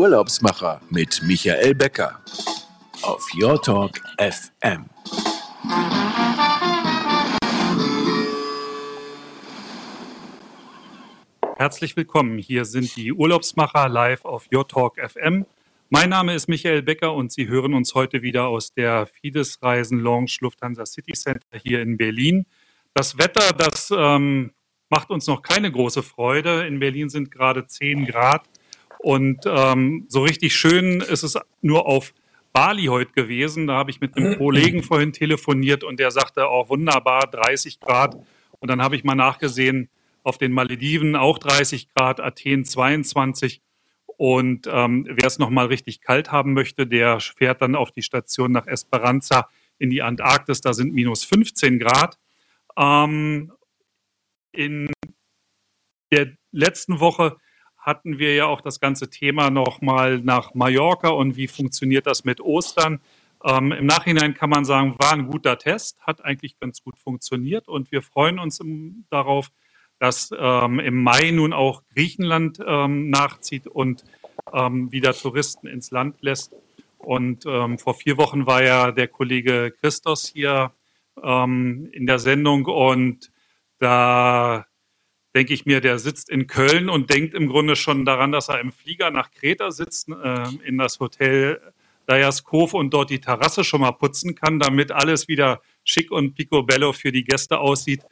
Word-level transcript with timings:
Urlaubsmacher 0.00 0.80
mit 0.88 1.22
Michael 1.24 1.74
Becker 1.74 2.24
auf 3.02 3.28
Your 3.38 3.60
Talk 3.60 4.00
FM. 4.16 4.86
Herzlich 11.58 11.98
willkommen. 11.98 12.38
Hier 12.38 12.64
sind 12.64 12.96
die 12.96 13.12
Urlaubsmacher 13.12 13.90
live 13.90 14.24
auf 14.24 14.46
Your 14.50 14.66
Talk 14.66 14.96
FM. 14.98 15.44
Mein 15.90 16.08
Name 16.08 16.34
ist 16.34 16.48
Michael 16.48 16.80
Becker 16.80 17.12
und 17.12 17.30
Sie 17.30 17.48
hören 17.48 17.74
uns 17.74 17.94
heute 17.94 18.22
wieder 18.22 18.46
aus 18.46 18.72
der 18.72 19.06
Fides 19.06 19.60
Reisen 19.60 20.00
Lounge 20.00 20.38
Lufthansa 20.40 20.86
City 20.86 21.12
Center 21.12 21.58
hier 21.62 21.82
in 21.82 21.98
Berlin. 21.98 22.46
Das 22.94 23.18
Wetter, 23.18 23.52
das 23.52 23.92
ähm, 23.94 24.52
macht 24.88 25.10
uns 25.10 25.26
noch 25.26 25.42
keine 25.42 25.70
große 25.70 26.02
Freude. 26.02 26.66
In 26.66 26.80
Berlin 26.80 27.10
sind 27.10 27.30
gerade 27.30 27.66
10 27.66 28.06
Grad 28.06 28.48
und 29.02 29.44
ähm, 29.46 30.04
so 30.08 30.22
richtig 30.22 30.54
schön 30.54 31.00
ist 31.00 31.22
es 31.22 31.38
nur 31.62 31.86
auf 31.86 32.12
Bali 32.52 32.86
heute 32.86 33.12
gewesen. 33.12 33.66
Da 33.66 33.74
habe 33.74 33.90
ich 33.90 34.00
mit 34.00 34.16
einem 34.16 34.36
Kollegen 34.38 34.82
vorhin 34.82 35.12
telefoniert 35.12 35.84
und 35.84 35.98
der 35.98 36.10
sagte, 36.10 36.46
oh 36.48 36.68
wunderbar, 36.68 37.26
30 37.30 37.80
Grad. 37.80 38.16
Und 38.58 38.68
dann 38.68 38.82
habe 38.82 38.96
ich 38.96 39.04
mal 39.04 39.14
nachgesehen, 39.14 39.88
auf 40.22 40.36
den 40.36 40.52
Malediven 40.52 41.16
auch 41.16 41.38
30 41.38 41.88
Grad, 41.94 42.20
Athen 42.20 42.66
22. 42.66 43.62
Und 44.18 44.68
ähm, 44.70 45.06
wer 45.08 45.26
es 45.26 45.38
nochmal 45.38 45.66
richtig 45.66 46.02
kalt 46.02 46.30
haben 46.30 46.52
möchte, 46.52 46.86
der 46.86 47.20
fährt 47.20 47.62
dann 47.62 47.74
auf 47.74 47.92
die 47.92 48.02
Station 48.02 48.52
nach 48.52 48.66
Esperanza 48.66 49.48
in 49.78 49.88
die 49.88 50.02
Antarktis. 50.02 50.60
Da 50.60 50.74
sind 50.74 50.92
minus 50.92 51.24
15 51.24 51.78
Grad. 51.78 52.18
Ähm, 52.76 53.50
in 54.52 54.90
der 56.12 56.32
letzten 56.52 57.00
Woche 57.00 57.38
hatten 57.80 58.18
wir 58.18 58.34
ja 58.34 58.46
auch 58.46 58.60
das 58.60 58.78
ganze 58.78 59.08
Thema 59.08 59.50
nochmal 59.50 60.18
nach 60.18 60.54
Mallorca 60.54 61.08
und 61.08 61.36
wie 61.36 61.48
funktioniert 61.48 62.06
das 62.06 62.24
mit 62.24 62.40
Ostern. 62.40 63.00
Ähm, 63.42 63.72
Im 63.72 63.86
Nachhinein 63.86 64.34
kann 64.34 64.50
man 64.50 64.64
sagen, 64.64 64.96
war 64.98 65.14
ein 65.14 65.26
guter 65.26 65.58
Test, 65.58 65.98
hat 66.02 66.24
eigentlich 66.24 66.58
ganz 66.58 66.82
gut 66.82 66.98
funktioniert 66.98 67.68
und 67.68 67.90
wir 67.90 68.02
freuen 68.02 68.38
uns 68.38 68.60
im, 68.60 69.06
darauf, 69.10 69.50
dass 69.98 70.30
ähm, 70.38 70.78
im 70.78 71.02
Mai 71.02 71.30
nun 71.30 71.52
auch 71.52 71.82
Griechenland 71.94 72.58
ähm, 72.66 73.08
nachzieht 73.08 73.66
und 73.66 74.04
ähm, 74.52 74.92
wieder 74.92 75.14
Touristen 75.14 75.66
ins 75.66 75.90
Land 75.90 76.22
lässt. 76.22 76.54
Und 76.98 77.46
ähm, 77.46 77.78
vor 77.78 77.94
vier 77.94 78.18
Wochen 78.18 78.46
war 78.46 78.62
ja 78.62 78.92
der 78.92 79.08
Kollege 79.08 79.72
Christos 79.80 80.26
hier 80.26 80.72
ähm, 81.22 81.88
in 81.92 82.06
der 82.06 82.18
Sendung 82.18 82.66
und 82.66 83.30
da 83.78 84.66
denke 85.34 85.54
ich 85.54 85.66
mir, 85.66 85.80
der 85.80 85.98
sitzt 85.98 86.30
in 86.30 86.46
Köln 86.46 86.88
und 86.88 87.10
denkt 87.10 87.34
im 87.34 87.48
Grunde 87.48 87.76
schon 87.76 88.04
daran, 88.04 88.32
dass 88.32 88.48
er 88.48 88.60
im 88.60 88.72
Flieger 88.72 89.10
nach 89.10 89.30
Kreta 89.30 89.70
sitzt, 89.70 90.08
äh, 90.08 90.44
in 90.64 90.78
das 90.78 91.00
Hotel 91.00 91.60
Dajaskov 92.06 92.74
und 92.74 92.92
dort 92.92 93.10
die 93.10 93.20
Terrasse 93.20 93.62
schon 93.62 93.82
mal 93.82 93.92
putzen 93.92 94.34
kann, 94.34 94.58
damit 94.58 94.90
alles 94.90 95.28
wieder 95.28 95.60
schick 95.84 96.10
und 96.10 96.34
picobello 96.34 96.92
für 96.92 97.12
die 97.12 97.22
Gäste 97.22 97.60
aussieht. 97.60 98.02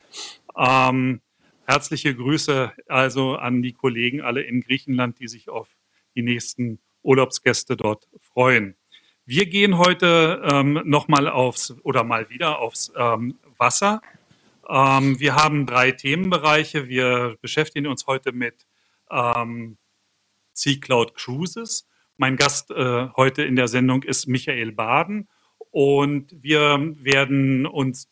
Ähm, 0.56 1.20
herzliche 1.66 2.14
Grüße 2.14 2.72
also 2.86 3.34
an 3.34 3.60
die 3.60 3.72
Kollegen 3.72 4.20
alle 4.20 4.42
in 4.42 4.60
Griechenland, 4.60 5.19
die 5.19 5.27
sich 5.27 5.48
auf 5.48 5.69
die 6.14 6.22
nächsten 6.22 6.78
Urlaubsgäste 7.03 7.77
dort 7.77 8.08
freuen. 8.20 8.77
Wir 9.25 9.47
gehen 9.47 9.78
heute 9.78 10.42
ähm, 10.44 10.80
nochmal 10.84 11.28
aufs 11.28 11.75
oder 11.82 12.05
mal 12.05 12.30
wieder 12.30 12.60
aufs 12.60 12.92
ähm, 12.97 13.34
Wasser 13.58 14.00
ähm, 14.69 15.19
wir 15.19 15.34
haben 15.36 15.66
drei 15.66 15.92
Themenbereiche. 15.92 16.88
Wir 16.88 17.36
beschäftigen 17.41 17.86
uns 17.86 18.06
heute 18.06 18.33
mit 18.33 18.66
ähm, 19.10 19.78
C-Cloud 20.52 21.14
Cruises. 21.14 21.88
Mein 22.16 22.36
Gast 22.36 22.70
äh, 22.70 23.09
heute 23.16 23.44
in 23.44 23.56
der 23.56 23.69
Sendung 23.69 24.03
ist 24.03 24.26
Michael 24.26 24.72
Baden 24.72 25.28
und 25.70 26.34
wir 26.42 26.94
werden 26.97 27.66
uns 27.66 28.09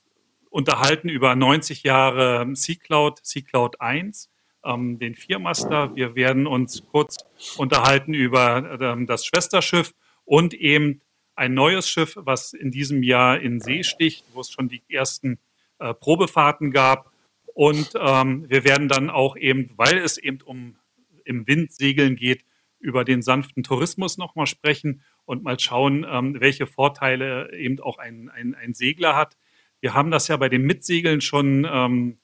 unterhalten 0.51 1.09
über 1.09 1.35
90 1.35 1.83
Jahre 1.83 2.51
C-Cloud, 2.53 3.19
C-Cloud 3.25 3.81
1, 3.81 4.31
ähm, 4.65 4.99
den 4.99 5.15
Viermaster. 5.15 5.95
Wir 5.95 6.15
werden 6.15 6.47
uns 6.47 6.83
kurz 6.91 7.17
unterhalten 7.57 8.15
über 8.15 8.81
ähm, 8.81 9.07
das 9.07 9.27
Schwesterschiff 9.27 9.93
und 10.25 10.55
eben 10.55 11.03
ein 11.35 11.53
neues 11.53 11.89
Schiff, 11.89 12.15
was 12.17 12.55
in 12.55 12.71
diesem 12.71 13.03
Jahr 13.03 13.41
in 13.41 13.61
See 13.61 13.83
sticht, 13.83 14.25
wo 14.33 14.41
es 14.41 14.51
schon 14.51 14.69
die 14.69 14.83
ersten 14.89 15.39
äh, 15.79 15.95
Probefahrten 15.95 16.71
gab. 16.71 17.11
Und 17.55 17.93
ähm, 17.99 18.45
wir 18.49 18.65
werden 18.65 18.89
dann 18.89 19.09
auch 19.11 19.37
eben, 19.37 19.71
weil 19.77 19.99
es 19.99 20.19
eben 20.19 20.41
um 20.43 20.77
im 21.25 21.47
Wind 21.47 21.73
segeln 21.73 22.17
geht, 22.17 22.45
über 22.79 23.05
den 23.05 23.23
sanften 23.23 23.63
Tourismus 23.63 24.19
nochmal 24.19 24.47
sprechen 24.47 25.03
und 25.25 25.43
mal 25.43 25.59
schauen, 25.59 26.07
ähm, 26.09 26.37
welche 26.39 26.67
Vorteile 26.67 27.53
eben 27.53 27.81
auch 27.81 27.99
ein, 27.99 28.31
ein, 28.31 28.55
ein, 28.55 28.75
Segler 28.75 29.17
hat. 29.17 29.37
Wir 29.81 29.95
haben 29.95 30.11
das 30.11 30.29
ja 30.29 30.37
bei 30.37 30.49
den 30.49 30.63
Mitsegeln 30.63 31.21
schon 31.21 31.67
ähm, 31.71 32.19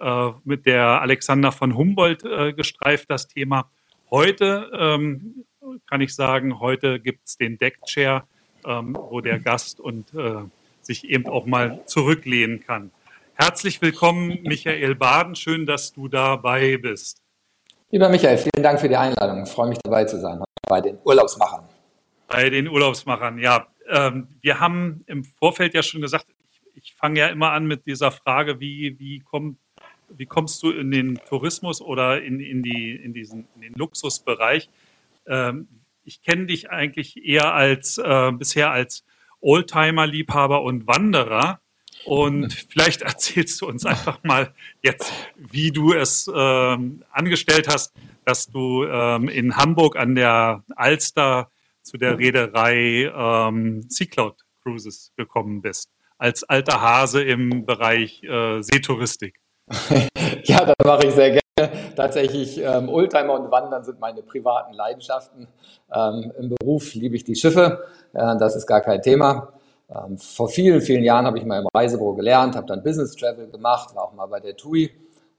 äh, 0.00 0.30
mit 0.44 0.66
der 0.66 1.02
Alexander 1.02 1.52
von 1.52 1.76
Humboldt 1.76 2.24
äh, 2.24 2.52
gestreift, 2.52 3.10
das 3.10 3.28
Thema. 3.28 3.70
Heute 4.10 4.70
ähm, 4.72 5.44
kann 5.86 6.00
ich 6.00 6.14
sagen, 6.14 6.60
heute 6.60 7.00
gibt 7.00 7.26
es 7.26 7.36
den 7.36 7.58
Deckchair, 7.58 8.26
ähm, 8.64 8.96
wo 8.98 9.20
der 9.20 9.40
Gast 9.40 9.80
und 9.80 10.14
äh, 10.14 10.44
sich 10.86 11.04
eben 11.04 11.26
auch 11.26 11.46
mal 11.46 11.82
zurücklehnen 11.86 12.60
kann. 12.60 12.90
Herzlich 13.34 13.82
willkommen, 13.82 14.38
Michael 14.44 14.94
Baden. 14.94 15.34
Schön, 15.34 15.66
dass 15.66 15.92
du 15.92 16.08
dabei 16.08 16.78
bist. 16.78 17.22
Lieber 17.90 18.08
Michael, 18.08 18.38
vielen 18.38 18.62
Dank 18.62 18.80
für 18.80 18.88
die 18.88 18.96
Einladung. 18.96 19.42
Ich 19.42 19.50
freue 19.50 19.68
mich 19.68 19.78
dabei 19.82 20.04
zu 20.04 20.18
sein 20.18 20.42
bei 20.68 20.80
den 20.80 20.98
Urlaubsmachern. 21.04 21.64
Bei 22.28 22.50
den 22.50 22.68
Urlaubsmachern, 22.68 23.38
ja. 23.38 23.66
Ähm, 23.88 24.28
wir 24.40 24.58
haben 24.58 25.02
im 25.06 25.22
Vorfeld 25.22 25.74
ja 25.74 25.82
schon 25.82 26.00
gesagt, 26.00 26.26
ich, 26.74 26.94
fange 26.94 27.20
ja 27.20 27.28
immer 27.28 27.52
an 27.52 27.66
mit 27.66 27.86
dieser 27.86 28.10
Frage, 28.10 28.60
wie, 28.60 28.98
wie, 28.98 29.20
komm, 29.20 29.58
wie 30.08 30.26
kommst 30.26 30.62
du 30.62 30.70
in 30.70 30.90
den 30.90 31.20
Tourismus 31.28 31.80
oder 31.80 32.22
in, 32.22 32.40
in, 32.40 32.62
die, 32.62 32.96
in, 32.96 33.12
diesen, 33.12 33.46
in 33.54 33.60
den 33.60 33.74
Luxusbereich? 33.74 34.68
Ähm, 35.26 35.68
ich 36.04 36.22
kenne 36.22 36.46
dich 36.46 36.70
eigentlich 36.70 37.24
eher 37.24 37.54
als 37.54 37.98
äh, 37.98 38.32
bisher 38.32 38.70
als 38.70 39.04
Oldtimer-Liebhaber 39.46 40.62
und 40.62 40.86
Wanderer. 40.86 41.60
Und 42.04 42.52
vielleicht 42.52 43.02
erzählst 43.02 43.60
du 43.60 43.66
uns 43.66 43.86
einfach 43.86 44.22
mal 44.22 44.52
jetzt, 44.82 45.12
wie 45.36 45.70
du 45.70 45.92
es 45.92 46.30
ähm, 46.34 47.02
angestellt 47.10 47.68
hast, 47.68 47.94
dass 48.24 48.48
du 48.48 48.84
ähm, 48.84 49.28
in 49.28 49.56
Hamburg 49.56 49.96
an 49.96 50.14
der 50.14 50.64
Alster 50.74 51.50
zu 51.82 51.96
der 51.96 52.18
Reederei 52.18 53.10
ähm, 53.14 53.84
Sea 53.88 54.08
Cloud 54.08 54.42
Cruises 54.62 55.12
gekommen 55.16 55.62
bist, 55.62 55.90
als 56.18 56.42
alter 56.42 56.80
Hase 56.80 57.22
im 57.22 57.64
Bereich 57.64 58.22
äh, 58.24 58.60
Seetouristik. 58.60 59.38
ja, 60.44 60.64
das 60.64 60.74
mache 60.84 61.06
ich 61.06 61.14
sehr 61.14 61.30
gerne. 61.30 61.45
Tatsächlich, 61.96 62.58
ähm, 62.62 62.88
Oldtimer 62.88 63.34
und 63.34 63.50
Wandern 63.50 63.84
sind 63.84 64.00
meine 64.00 64.22
privaten 64.22 64.74
Leidenschaften. 64.74 65.48
Ähm, 65.92 66.32
Im 66.38 66.48
Beruf 66.50 66.94
liebe 66.94 67.16
ich 67.16 67.24
die 67.24 67.36
Schiffe, 67.36 67.84
äh, 68.12 68.36
das 68.38 68.56
ist 68.56 68.66
gar 68.66 68.80
kein 68.80 69.02
Thema. 69.02 69.52
Ähm, 69.88 70.18
vor 70.18 70.48
vielen, 70.48 70.80
vielen 70.80 71.04
Jahren 71.04 71.26
habe 71.26 71.38
ich 71.38 71.44
mal 71.44 71.60
im 71.60 71.68
Reisebüro 71.72 72.14
gelernt, 72.14 72.56
habe 72.56 72.66
dann 72.66 72.82
Business 72.82 73.14
Travel 73.14 73.48
gemacht, 73.48 73.94
war 73.94 74.04
auch 74.04 74.12
mal 74.14 74.26
bei 74.26 74.40
der 74.40 74.56
TUI 74.56 74.90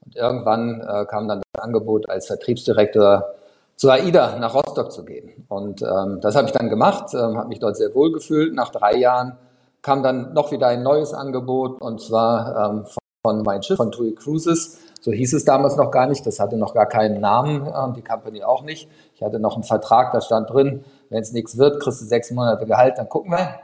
und 0.04 0.16
irgendwann 0.16 0.80
äh, 0.80 1.04
kam 1.06 1.28
dann 1.28 1.42
das 1.52 1.62
Angebot, 1.62 2.08
als 2.08 2.26
Vertriebsdirektor 2.26 3.34
zu 3.76 3.90
AIDA 3.90 4.38
nach 4.38 4.54
Rostock 4.54 4.90
zu 4.90 5.04
gehen. 5.04 5.44
Und 5.48 5.82
ähm, 5.82 6.20
das 6.20 6.34
habe 6.34 6.46
ich 6.46 6.52
dann 6.52 6.68
gemacht, 6.68 7.14
ähm, 7.14 7.36
habe 7.36 7.48
mich 7.48 7.60
dort 7.60 7.76
sehr 7.76 7.94
wohl 7.94 8.12
gefühlt. 8.12 8.54
Nach 8.54 8.70
drei 8.70 8.96
Jahren 8.96 9.36
kam 9.82 10.02
dann 10.02 10.32
noch 10.32 10.50
wieder 10.50 10.68
ein 10.68 10.82
neues 10.82 11.14
Angebot 11.14 11.80
und 11.80 12.00
zwar 12.00 12.70
ähm, 12.70 12.84
von, 12.86 12.98
von 13.22 13.42
mein 13.42 13.62
Schiff, 13.62 13.76
von 13.76 13.92
TUI 13.92 14.14
Cruises. 14.14 14.78
So 15.00 15.12
hieß 15.12 15.32
es 15.34 15.44
damals 15.44 15.76
noch 15.76 15.90
gar 15.90 16.06
nicht, 16.06 16.26
das 16.26 16.40
hatte 16.40 16.56
noch 16.56 16.74
gar 16.74 16.86
keinen 16.86 17.20
Namen, 17.20 17.66
äh, 17.66 17.94
die 17.94 18.02
Company 18.02 18.42
auch 18.42 18.62
nicht. 18.62 18.88
Ich 19.14 19.22
hatte 19.22 19.38
noch 19.38 19.54
einen 19.54 19.64
Vertrag, 19.64 20.12
da 20.12 20.20
stand 20.20 20.50
drin, 20.50 20.84
wenn 21.10 21.22
es 21.22 21.32
nichts 21.32 21.56
wird, 21.56 21.80
kriegst 21.80 22.00
du 22.00 22.04
sechs 22.04 22.30
Monate 22.30 22.66
Gehalt, 22.66 22.98
dann 22.98 23.08
gucken 23.08 23.32
wir. 23.32 23.60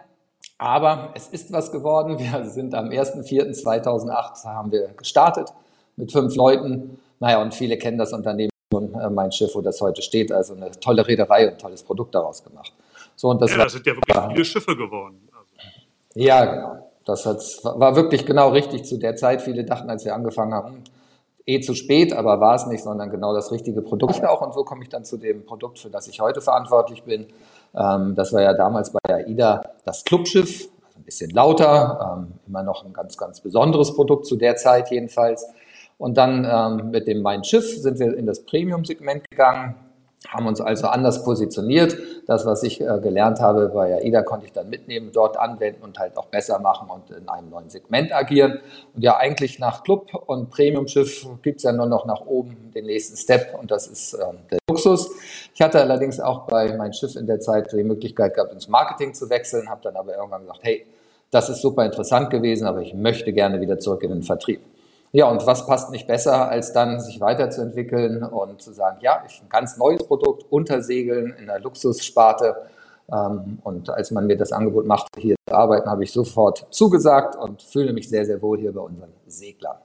Aber 0.58 1.10
es 1.14 1.28
ist 1.28 1.52
was 1.52 1.72
geworden. 1.72 2.18
Wir 2.18 2.44
sind 2.48 2.74
am 2.74 2.88
1.4.2008 2.88 4.44
haben 4.44 4.70
wir 4.70 4.88
gestartet 4.96 5.52
mit 5.96 6.12
fünf 6.12 6.36
Leuten. 6.36 6.98
Naja, 7.20 7.42
und 7.42 7.54
viele 7.54 7.76
kennen 7.76 7.98
das 7.98 8.12
Unternehmen 8.12 8.50
schon, 8.72 8.94
äh, 8.94 9.10
mein 9.10 9.32
Schiff, 9.32 9.54
wo 9.54 9.60
das 9.60 9.80
heute 9.80 10.02
steht. 10.02 10.32
Also 10.32 10.54
eine 10.54 10.70
tolle 10.70 11.06
Reederei 11.06 11.46
und 11.46 11.54
ein 11.54 11.58
tolles 11.58 11.82
Produkt 11.82 12.14
daraus 12.14 12.42
gemacht. 12.42 12.72
So, 13.16 13.28
und 13.28 13.40
das 13.40 13.52
ja, 13.52 13.58
war, 13.58 13.68
sind 13.68 13.86
ja 13.86 13.94
wirklich 13.94 14.32
viele 14.32 14.44
Schiffe 14.44 14.76
geworden. 14.76 15.28
Also. 15.32 15.70
Ja, 16.14 16.44
genau. 16.44 16.90
Das 17.04 17.26
war 17.62 17.96
wirklich 17.96 18.24
genau 18.24 18.50
richtig 18.50 18.84
zu 18.84 18.96
der 18.96 19.14
Zeit. 19.16 19.42
Viele 19.42 19.64
dachten, 19.64 19.90
als 19.90 20.04
wir 20.04 20.14
angefangen 20.14 20.54
haben, 20.54 20.82
eh 21.46 21.60
zu 21.60 21.74
spät, 21.74 22.12
aber 22.12 22.40
war 22.40 22.54
es 22.54 22.66
nicht, 22.66 22.82
sondern 22.82 23.10
genau 23.10 23.34
das 23.34 23.52
richtige 23.52 23.82
Produkt 23.82 24.24
auch. 24.24 24.40
Und 24.42 24.54
so 24.54 24.64
komme 24.64 24.82
ich 24.82 24.88
dann 24.88 25.04
zu 25.04 25.16
dem 25.16 25.44
Produkt, 25.44 25.78
für 25.78 25.90
das 25.90 26.08
ich 26.08 26.20
heute 26.20 26.40
verantwortlich 26.40 27.02
bin. 27.02 27.26
Ähm, 27.74 28.14
das 28.14 28.32
war 28.32 28.42
ja 28.42 28.54
damals 28.54 28.92
bei 28.92 29.00
AIDA 29.14 29.62
das 29.84 30.04
Clubschiff, 30.04 30.68
also 30.86 30.98
ein 30.98 31.04
bisschen 31.04 31.30
lauter, 31.30 32.16
ähm, 32.16 32.34
immer 32.46 32.62
noch 32.62 32.84
ein 32.84 32.92
ganz, 32.92 33.16
ganz 33.16 33.40
besonderes 33.40 33.94
Produkt 33.94 34.26
zu 34.26 34.36
der 34.36 34.56
Zeit 34.56 34.90
jedenfalls. 34.90 35.46
Und 35.98 36.16
dann 36.16 36.44
ähm, 36.44 36.90
mit 36.90 37.06
dem 37.06 37.22
Mein 37.22 37.44
Schiff 37.44 37.80
sind 37.80 37.98
wir 37.98 38.16
in 38.16 38.26
das 38.26 38.44
Premium-Segment 38.44 39.28
gegangen, 39.30 39.76
haben 40.28 40.46
uns 40.46 40.60
also 40.60 40.86
anders 40.86 41.24
positioniert. 41.24 41.96
Das, 42.26 42.46
was 42.46 42.62
ich 42.62 42.80
äh, 42.80 42.98
gelernt 43.02 43.40
habe 43.40 43.68
bei 43.68 43.94
AIDA, 43.96 44.22
konnte 44.22 44.46
ich 44.46 44.52
dann 44.52 44.68
mitnehmen, 44.68 45.10
dort 45.12 45.36
anwenden 45.36 45.82
und 45.82 45.98
halt 45.98 46.16
auch 46.16 46.26
besser 46.26 46.58
machen 46.58 46.88
und 46.90 47.16
in 47.16 47.28
einem 47.28 47.50
neuen 47.50 47.68
Segment 47.68 48.14
agieren. 48.14 48.60
Und 48.94 49.02
ja, 49.02 49.16
eigentlich 49.16 49.58
nach 49.58 49.82
Club 49.82 50.14
und 50.26 50.50
Premium-Schiff 50.50 51.26
gibt 51.42 51.58
es 51.58 51.64
ja 51.64 51.72
nur 51.72 51.86
noch 51.86 52.06
nach 52.06 52.22
oben 52.26 52.72
den 52.74 52.86
nächsten 52.86 53.16
Step 53.16 53.56
und 53.60 53.70
das 53.70 53.86
ist 53.86 54.14
äh, 54.14 54.24
der 54.50 54.58
Luxus. 54.68 55.10
Ich 55.54 55.60
hatte 55.60 55.80
allerdings 55.80 56.20
auch 56.20 56.46
bei 56.46 56.74
meinem 56.76 56.92
Schiff 56.92 57.16
in 57.16 57.26
der 57.26 57.40
Zeit 57.40 57.72
die 57.72 57.84
Möglichkeit 57.84 58.34
gehabt, 58.34 58.52
ins 58.52 58.68
Marketing 58.68 59.14
zu 59.14 59.28
wechseln, 59.30 59.68
habe 59.68 59.80
dann 59.84 59.96
aber 59.96 60.14
irgendwann 60.16 60.42
gesagt, 60.42 60.60
hey, 60.62 60.86
das 61.30 61.48
ist 61.48 61.60
super 61.62 61.84
interessant 61.84 62.30
gewesen, 62.30 62.66
aber 62.66 62.80
ich 62.80 62.94
möchte 62.94 63.32
gerne 63.32 63.60
wieder 63.60 63.78
zurück 63.78 64.02
in 64.04 64.10
den 64.10 64.22
Vertrieb. 64.22 64.60
Ja, 65.14 65.30
und 65.30 65.46
was 65.46 65.64
passt 65.64 65.92
nicht 65.92 66.08
besser, 66.08 66.48
als 66.48 66.72
dann 66.72 66.98
sich 66.98 67.20
weiterzuentwickeln 67.20 68.24
und 68.24 68.60
zu 68.60 68.72
sagen, 68.72 68.98
ja, 69.00 69.22
ich 69.24 69.40
ein 69.40 69.48
ganz 69.48 69.76
neues 69.76 70.04
Produkt 70.04 70.44
untersegeln 70.50 71.32
in 71.38 71.46
der 71.46 71.60
Luxussparte. 71.60 72.56
Ähm, 73.12 73.60
und 73.62 73.90
als 73.90 74.10
man 74.10 74.26
mir 74.26 74.36
das 74.36 74.50
Angebot 74.50 74.86
machte, 74.86 75.20
hier 75.20 75.36
zu 75.48 75.54
arbeiten, 75.54 75.88
habe 75.88 76.02
ich 76.02 76.10
sofort 76.10 76.66
zugesagt 76.74 77.36
und 77.36 77.62
fühle 77.62 77.92
mich 77.92 78.08
sehr, 78.08 78.26
sehr 78.26 78.42
wohl 78.42 78.58
hier 78.58 78.72
bei 78.72 78.80
unseren 78.80 79.12
Seglern. 79.28 79.76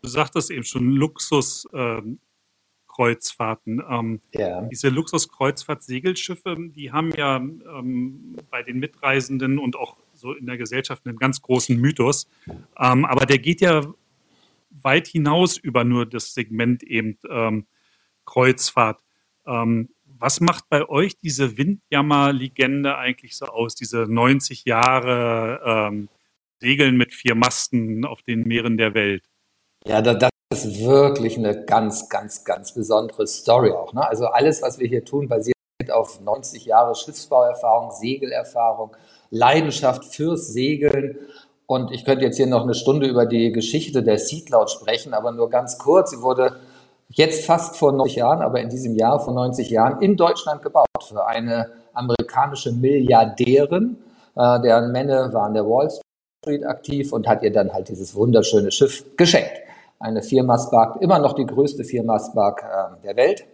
Du 0.00 0.08
sagtest 0.08 0.52
eben 0.52 0.62
schon 0.62 0.90
Luxuskreuzfahrten. 0.90 3.80
Ähm, 3.80 3.86
ähm, 3.90 4.20
ja. 4.30 4.62
Diese 4.62 4.90
Luxuskreuzfahrt-Segelschiffe, 4.90 6.56
die 6.76 6.92
haben 6.92 7.10
ja 7.16 7.38
ähm, 7.38 8.36
bei 8.48 8.62
den 8.62 8.78
Mitreisenden 8.78 9.58
und 9.58 9.74
auch 9.74 9.96
so 10.14 10.34
in 10.34 10.46
der 10.46 10.56
Gesellschaft 10.56 11.04
einen 11.04 11.18
ganz 11.18 11.42
großen 11.42 11.76
Mythos. 11.76 12.28
Ähm, 12.78 13.04
aber 13.04 13.26
der 13.26 13.38
geht 13.38 13.60
ja 13.60 13.92
weit 14.84 15.06
hinaus 15.06 15.56
über 15.56 15.84
nur 15.84 16.06
das 16.06 16.34
Segment 16.34 16.82
eben 16.82 17.18
ähm, 17.28 17.66
Kreuzfahrt. 18.24 19.00
Ähm, 19.46 19.90
was 20.04 20.40
macht 20.40 20.68
bei 20.68 20.88
euch 20.88 21.18
diese 21.18 21.58
Windjammer-Legende 21.58 22.96
eigentlich 22.96 23.36
so 23.36 23.46
aus? 23.46 23.74
Diese 23.74 24.06
90 24.08 24.64
Jahre 24.64 25.60
ähm, 25.64 26.08
Segeln 26.60 26.96
mit 26.96 27.12
vier 27.12 27.34
Masten 27.34 28.04
auf 28.04 28.22
den 28.22 28.42
Meeren 28.44 28.76
der 28.76 28.94
Welt? 28.94 29.24
Ja, 29.84 30.00
das 30.00 30.30
ist 30.52 30.80
wirklich 30.80 31.36
eine 31.36 31.64
ganz, 31.64 32.08
ganz, 32.08 32.44
ganz 32.44 32.72
besondere 32.72 33.26
Story 33.26 33.72
auch. 33.72 33.92
Ne? 33.94 34.06
Also 34.06 34.26
alles, 34.26 34.62
was 34.62 34.78
wir 34.78 34.86
hier 34.86 35.04
tun, 35.04 35.28
basiert 35.28 35.56
auf 35.90 36.20
90 36.20 36.66
Jahre 36.66 36.94
Schiffsbauerfahrung, 36.94 37.90
Segelerfahrung, 37.90 38.96
Leidenschaft 39.30 40.04
fürs 40.04 40.52
Segeln 40.52 41.18
und 41.72 41.90
ich 41.90 42.04
könnte 42.04 42.24
jetzt 42.24 42.36
hier 42.36 42.46
noch 42.46 42.64
eine 42.64 42.74
Stunde 42.74 43.06
über 43.06 43.24
die 43.24 43.50
Geschichte 43.50 44.02
der 44.02 44.18
Seed 44.18 44.50
sprechen, 44.66 45.14
aber 45.14 45.32
nur 45.32 45.48
ganz 45.48 45.78
kurz. 45.78 46.10
Sie 46.10 46.20
wurde 46.20 46.56
jetzt 47.08 47.46
fast 47.46 47.76
vor 47.76 47.92
90 47.92 48.16
Jahren, 48.16 48.42
aber 48.42 48.60
in 48.60 48.68
diesem 48.68 48.94
Jahr 48.94 49.20
vor 49.20 49.32
90 49.32 49.70
Jahren 49.70 50.00
in 50.02 50.16
Deutschland 50.16 50.62
gebaut 50.62 50.86
für 51.08 51.26
eine 51.26 51.70
amerikanische 51.94 52.72
Milliardärin, 52.72 53.96
äh, 54.36 54.60
deren 54.60 54.92
Männer 54.92 55.32
waren 55.32 55.54
der 55.54 55.64
Wall 55.64 55.90
Street 56.44 56.64
aktiv 56.66 57.12
und 57.12 57.26
hat 57.26 57.42
ihr 57.42 57.52
dann 57.52 57.72
halt 57.72 57.88
dieses 57.88 58.14
wunderschöne 58.14 58.70
Schiff 58.70 59.04
geschenkt. 59.16 59.52
Eine 59.98 60.22
Viermastbark, 60.22 61.00
immer 61.00 61.20
noch 61.20 61.32
die 61.32 61.46
größte 61.46 61.84
Viermastbark 61.84 62.62
äh, 62.62 63.02
der 63.02 63.16
Welt 63.16 63.44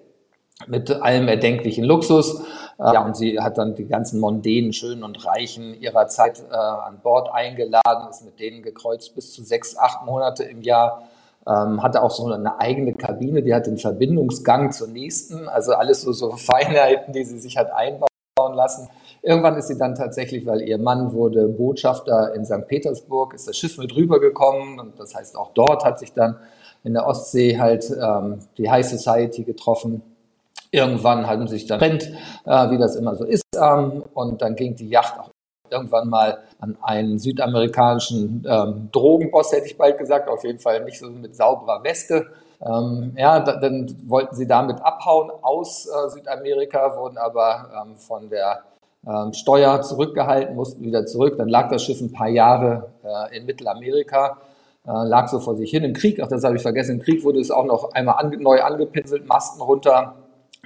mit 0.66 0.90
allem 0.90 1.28
erdenklichen 1.28 1.84
Luxus. 1.84 2.40
Äh, 2.78 2.94
ja, 2.94 3.04
und 3.04 3.16
sie 3.16 3.38
hat 3.40 3.58
dann 3.58 3.74
die 3.74 3.86
ganzen 3.86 4.20
mondänen, 4.20 4.72
schönen 4.72 5.02
und 5.02 5.24
reichen 5.24 5.74
ihrer 5.80 6.08
Zeit 6.08 6.42
äh, 6.50 6.54
an 6.54 7.00
Bord 7.02 7.32
eingeladen, 7.32 8.08
ist 8.10 8.24
mit 8.24 8.40
denen 8.40 8.62
gekreuzt 8.62 9.14
bis 9.14 9.32
zu 9.32 9.42
sechs, 9.42 9.76
acht 9.76 10.04
Monate 10.04 10.44
im 10.44 10.62
Jahr. 10.62 11.02
Ähm, 11.46 11.82
hatte 11.82 12.02
auch 12.02 12.10
so 12.10 12.26
eine 12.30 12.60
eigene 12.60 12.92
Kabine, 12.92 13.42
die 13.42 13.54
hat 13.54 13.66
den 13.66 13.78
Verbindungsgang 13.78 14.70
zur 14.70 14.88
nächsten, 14.88 15.48
also 15.48 15.72
alles 15.72 16.02
so, 16.02 16.12
so 16.12 16.30
Feinheiten, 16.36 17.12
die 17.12 17.24
sie 17.24 17.38
sich 17.38 17.56
hat 17.56 17.72
einbauen 17.72 18.08
lassen. 18.36 18.88
Irgendwann 19.22 19.56
ist 19.56 19.68
sie 19.68 19.78
dann 19.78 19.94
tatsächlich, 19.94 20.46
weil 20.46 20.62
ihr 20.62 20.78
Mann 20.78 21.12
wurde 21.12 21.48
Botschafter 21.48 22.34
in 22.34 22.44
St. 22.44 22.66
Petersburg, 22.68 23.34
ist 23.34 23.48
das 23.48 23.56
Schiff 23.56 23.78
mit 23.78 23.96
rübergekommen 23.96 24.78
und 24.78 25.00
das 25.00 25.14
heißt 25.14 25.36
auch 25.36 25.52
dort 25.54 25.84
hat 25.84 25.98
sich 25.98 26.12
dann 26.12 26.36
in 26.84 26.92
der 26.92 27.06
Ostsee 27.06 27.58
halt 27.58 27.90
ähm, 27.90 28.40
die 28.56 28.70
High 28.70 28.86
Society 28.86 29.42
getroffen 29.42 30.02
Irgendwann 30.70 31.26
haben 31.26 31.48
sich 31.48 31.66
dann 31.66 31.78
trennt, 31.78 32.04
äh, 32.44 32.70
wie 32.70 32.78
das 32.78 32.96
immer 32.96 33.16
so 33.16 33.24
ist. 33.24 33.44
Ähm, 33.56 34.04
und 34.14 34.42
dann 34.42 34.54
ging 34.54 34.74
die 34.74 34.88
Yacht 34.88 35.18
auch 35.18 35.30
irgendwann 35.70 36.08
mal 36.08 36.38
an 36.60 36.76
einen 36.82 37.18
südamerikanischen 37.18 38.46
ähm, 38.48 38.88
Drogenboss, 38.92 39.52
hätte 39.52 39.66
ich 39.66 39.76
bald 39.76 39.98
gesagt, 39.98 40.28
auf 40.28 40.44
jeden 40.44 40.58
Fall 40.58 40.84
nicht 40.84 40.98
so 40.98 41.10
mit 41.10 41.36
sauberer 41.36 41.84
Weste. 41.84 42.26
Ähm, 42.60 43.12
ja, 43.16 43.40
da, 43.40 43.56
dann 43.56 43.94
wollten 44.06 44.34
sie 44.34 44.46
damit 44.46 44.80
abhauen 44.82 45.30
aus 45.42 45.86
äh, 45.86 46.08
Südamerika, 46.08 46.96
wurden 46.96 47.18
aber 47.18 47.70
ähm, 47.82 47.96
von 47.96 48.28
der 48.30 48.64
ähm, 49.06 49.32
Steuer 49.32 49.80
zurückgehalten, 49.82 50.56
mussten 50.56 50.82
wieder 50.82 51.06
zurück. 51.06 51.36
Dann 51.38 51.48
lag 51.48 51.70
das 51.70 51.84
Schiff 51.84 52.00
ein 52.00 52.12
paar 52.12 52.28
Jahre 52.28 52.90
äh, 53.04 53.36
in 53.36 53.46
Mittelamerika, 53.46 54.38
äh, 54.86 54.90
lag 54.90 55.28
so 55.28 55.38
vor 55.38 55.54
sich 55.54 55.70
hin. 55.70 55.84
Im 55.84 55.92
Krieg, 55.92 56.20
auch 56.20 56.28
das 56.28 56.42
habe 56.42 56.56
ich 56.56 56.62
vergessen, 56.62 56.96
im 56.96 57.02
Krieg 57.02 57.22
wurde 57.24 57.38
es 57.38 57.52
auch 57.52 57.64
noch 57.64 57.92
einmal 57.92 58.16
ange 58.18 58.38
neu 58.38 58.60
angepinselt, 58.60 59.28
Masten 59.28 59.62
runter, 59.62 60.16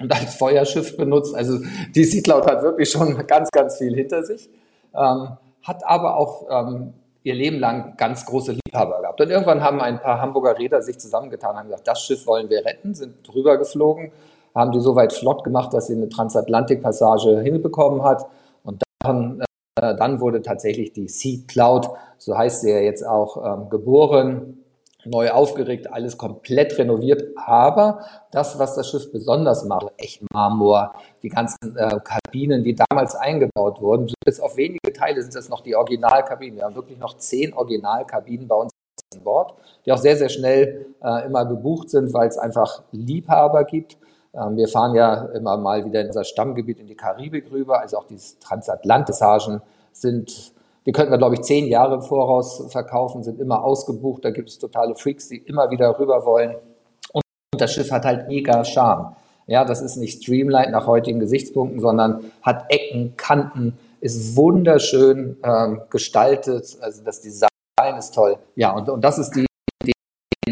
und 0.03 0.13
als 0.13 0.35
Feuerschiff 0.35 0.97
benutzt. 0.97 1.33
Also 1.35 1.59
die 1.95 2.03
Seedlaut 2.03 2.45
hat 2.45 2.61
wirklich 2.61 2.91
schon 2.91 3.25
ganz, 3.25 3.49
ganz 3.51 3.77
viel 3.77 3.95
hinter 3.95 4.23
sich, 4.23 4.49
ähm, 4.93 5.37
hat 5.63 5.83
aber 5.85 6.17
auch 6.17 6.45
ähm, 6.49 6.93
ihr 7.23 7.33
Leben 7.33 7.57
lang 7.57 7.95
ganz 7.97 8.25
große 8.25 8.51
Liebhaber 8.51 9.01
gehabt. 9.01 9.21
Und 9.21 9.29
irgendwann 9.29 9.63
haben 9.63 9.79
ein 9.79 9.99
paar 9.99 10.21
Hamburger 10.21 10.59
Räder 10.59 10.81
sich 10.81 10.99
zusammengetan, 10.99 11.55
haben 11.55 11.69
gesagt, 11.69 11.87
das 11.87 12.01
Schiff 12.01 12.27
wollen 12.27 12.49
wir 12.49 12.65
retten, 12.65 12.93
sind 12.93 13.15
drüber 13.25 13.57
geflogen, 13.57 14.11
haben 14.53 14.71
die 14.73 14.81
so 14.81 14.95
weit 14.95 15.13
flott 15.13 15.43
gemacht, 15.43 15.73
dass 15.73 15.87
sie 15.87 15.95
eine 15.95 16.09
Transatlantikpassage 16.09 17.39
hinbekommen 17.39 18.03
hat. 18.03 18.25
Und 18.63 18.83
dann, 18.99 19.41
äh, 19.79 19.95
dann 19.95 20.19
wurde 20.19 20.41
tatsächlich 20.41 20.91
die 20.91 21.07
Sea 21.07 21.39
Cloud, 21.47 21.89
so 22.17 22.37
heißt 22.37 22.61
sie 22.61 22.71
ja 22.71 22.79
jetzt 22.79 23.07
auch, 23.07 23.37
ähm, 23.37 23.69
geboren 23.69 24.62
neu 25.05 25.31
aufgeregt, 25.31 25.91
alles 25.91 26.17
komplett 26.17 26.77
renoviert. 26.77 27.23
Aber 27.35 28.05
das, 28.31 28.57
was 28.59 28.75
das 28.75 28.89
Schiff 28.89 29.11
besonders 29.11 29.65
macht, 29.65 29.87
echt 29.97 30.21
Marmor, 30.33 30.93
die 31.21 31.29
ganzen 31.29 31.75
äh, 31.75 31.99
Kabinen, 32.03 32.63
die 32.63 32.75
damals 32.75 33.15
eingebaut 33.15 33.81
wurden, 33.81 34.11
bis 34.25 34.39
auf 34.39 34.57
wenige 34.57 34.93
Teile 34.93 35.21
sind 35.21 35.35
das 35.35 35.49
noch 35.49 35.61
die 35.61 35.75
Originalkabinen. 35.75 36.57
Wir 36.57 36.65
haben 36.65 36.75
wirklich 36.75 36.99
noch 36.99 37.17
zehn 37.17 37.53
Originalkabinen 37.53 38.47
bei 38.47 38.55
uns 38.55 38.71
an 39.15 39.23
Bord, 39.23 39.53
die 39.85 39.91
auch 39.91 39.97
sehr, 39.97 40.17
sehr 40.17 40.29
schnell 40.29 40.87
äh, 41.03 41.25
immer 41.25 41.45
gebucht 41.45 41.89
sind, 41.89 42.13
weil 42.13 42.27
es 42.27 42.37
einfach 42.37 42.83
Liebhaber 42.91 43.63
gibt. 43.63 43.97
Ähm, 44.33 44.57
wir 44.57 44.67
fahren 44.67 44.95
ja 44.95 45.25
immer 45.27 45.57
mal 45.57 45.85
wieder 45.85 46.01
in 46.01 46.07
unser 46.07 46.23
Stammgebiet 46.23 46.79
in 46.79 46.87
die 46.87 46.95
Karibik 46.95 47.51
rüber, 47.51 47.81
also 47.81 47.97
auch 47.97 48.05
diese 48.05 48.39
Transatlantissagen 48.39 49.61
sind 49.91 50.53
die 50.85 50.91
könnten 50.91 51.11
wir, 51.11 51.17
glaube 51.17 51.35
ich, 51.35 51.41
zehn 51.41 51.67
Jahre 51.67 51.95
im 51.95 52.01
Voraus 52.01 52.65
verkaufen, 52.69 53.23
sind 53.23 53.39
immer 53.39 53.63
ausgebucht. 53.63 54.25
Da 54.25 54.31
gibt 54.31 54.49
es 54.49 54.59
totale 54.59 54.95
Freaks, 54.95 55.29
die 55.29 55.37
immer 55.37 55.71
wieder 55.71 55.97
rüber 55.97 56.25
wollen. 56.25 56.55
Und 57.13 57.23
das 57.57 57.73
Schiff 57.73 57.91
hat 57.91 58.05
halt 58.05 58.27
mega 58.27 58.63
Charme. 58.65 59.15
Ja, 59.47 59.65
das 59.65 59.81
ist 59.81 59.97
nicht 59.97 60.23
Streamline 60.23 60.71
nach 60.71 60.87
heutigen 60.87 61.19
Gesichtspunkten, 61.19 61.79
sondern 61.79 62.31
hat 62.41 62.65
Ecken, 62.69 63.15
Kanten, 63.17 63.77
ist 63.99 64.35
wunderschön 64.35 65.37
ähm, 65.43 65.81
gestaltet. 65.89 66.77
Also 66.81 67.03
das 67.03 67.21
Design 67.21 67.49
ist 67.97 68.13
toll. 68.13 68.37
Ja, 68.55 68.71
und, 68.71 68.89
und 68.89 69.01
das 69.01 69.17
ist 69.17 69.31
die 69.31 69.45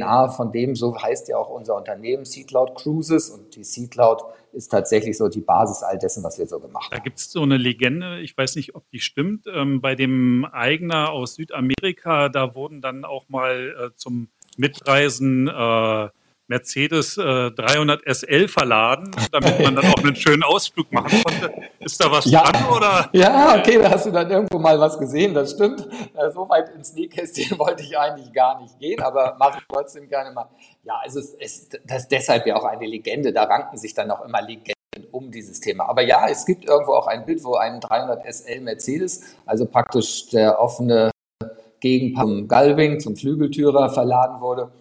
DNA 0.02 0.30
von 0.30 0.52
dem, 0.52 0.76
so 0.76 1.00
heißt 1.02 1.30
ja 1.30 1.38
auch 1.38 1.50
unser 1.50 1.76
Unternehmen, 1.76 2.26
Seedloud 2.26 2.76
Cruises. 2.76 3.30
Und 3.30 3.56
die 3.56 3.64
Seedloud 3.64 4.24
ist 4.54 4.70
tatsächlich 4.70 5.18
so 5.18 5.30
die 5.30 5.42
Basis 5.42 5.84
all 5.84 5.98
dessen, 5.98 6.24
was 6.24 6.38
wir 6.38 6.48
so 6.48 6.60
gemacht 6.60 6.86
haben. 6.86 6.98
Da 6.98 7.04
gibt 7.04 7.20
es 7.20 7.32
so 7.32 7.42
eine 7.42 7.58
Legende, 7.58 8.20
ich 8.20 8.38
weiß 8.38 8.56
nicht, 8.56 8.76
ob 8.76 8.90
die 8.90 9.00
stimmt. 9.00 9.46
Ähm, 9.54 9.82
bei 9.82 9.96
dem 9.96 10.46
Eigner 10.46 11.12
aus 11.12 11.36
Südamerika, 11.36 12.30
da 12.30 12.56
wurden 12.56 12.82
dann 12.82 13.06
auch 13.06 13.30
mal 13.30 13.76
äh, 13.78 13.96
zum 13.96 14.30
Mitreisen 14.58 15.48
äh, 15.48 16.10
Mercedes 16.52 17.18
äh, 17.18 17.52
300 17.52 18.02
SL 18.06 18.50
verladen, 18.50 19.10
damit 19.32 19.60
man 19.62 19.76
dann 19.76 19.86
auch 19.86 20.04
einen 20.04 20.16
schönen 20.16 20.44
Ausflug 20.44 20.92
machen 20.92 21.24
konnte. 21.24 21.54
Ist 21.80 22.00
da 22.04 22.12
was 22.12 22.26
ja. 22.26 22.44
dran 22.44 22.66
oder? 22.76 23.10
Ja, 23.14 23.58
okay, 23.58 23.80
da 23.82 23.90
hast 23.90 24.06
du 24.06 24.12
dann 24.12 24.30
irgendwo 24.30 24.60
mal 24.60 24.78
was 24.80 25.00
gesehen, 25.00 25.34
das 25.34 25.52
stimmt. 25.52 25.88
Äh, 26.14 26.30
so 26.32 26.48
weit 26.50 26.70
ins 26.76 26.94
Nähkästchen 26.94 27.58
wollte 27.60 27.84
ich 27.84 27.98
eigentlich 27.98 28.34
gar 28.34 28.62
nicht 28.62 28.78
gehen, 28.80 29.02
aber 29.02 29.38
mache 29.40 29.60
ich 29.60 29.66
trotzdem 29.68 30.10
gerne 30.10 30.32
mal. 30.32 30.50
Ja, 30.84 31.00
also 31.02 31.20
es 31.20 31.34
ist 31.36 31.80
das 31.86 32.04
ist 32.04 32.12
deshalb 32.12 32.46
ja 32.46 32.58
auch 32.58 32.66
eine 32.66 32.86
Legende, 32.86 33.32
da 33.32 33.44
ranken 33.44 33.78
sich 33.78 33.94
dann 33.94 34.12
auch 34.12 34.26
immer 34.26 34.42
Legenden 34.42 34.74
um 35.12 35.32
dieses 35.32 35.62
Thema. 35.62 35.88
Aber 35.88 36.02
ja, 36.02 36.28
es 36.28 36.46
gibt 36.46 36.66
irgendwo 36.66 36.94
auch 36.94 37.08
ein 37.08 37.26
Bild, 37.26 37.44
wo 37.46 37.56
ein 37.56 37.80
300 37.80 38.26
SL 38.26 38.60
Mercedes, 38.60 39.38
also 39.46 39.66
praktisch 39.66 40.28
der 40.30 40.60
offene 40.60 41.12
Gegenpart 41.80 42.28
zum 42.28 42.48
Galving, 42.48 43.00
zum 43.00 43.16
Flügeltürer 43.16 43.90
verladen 43.90 44.42
wurde. 44.42 44.72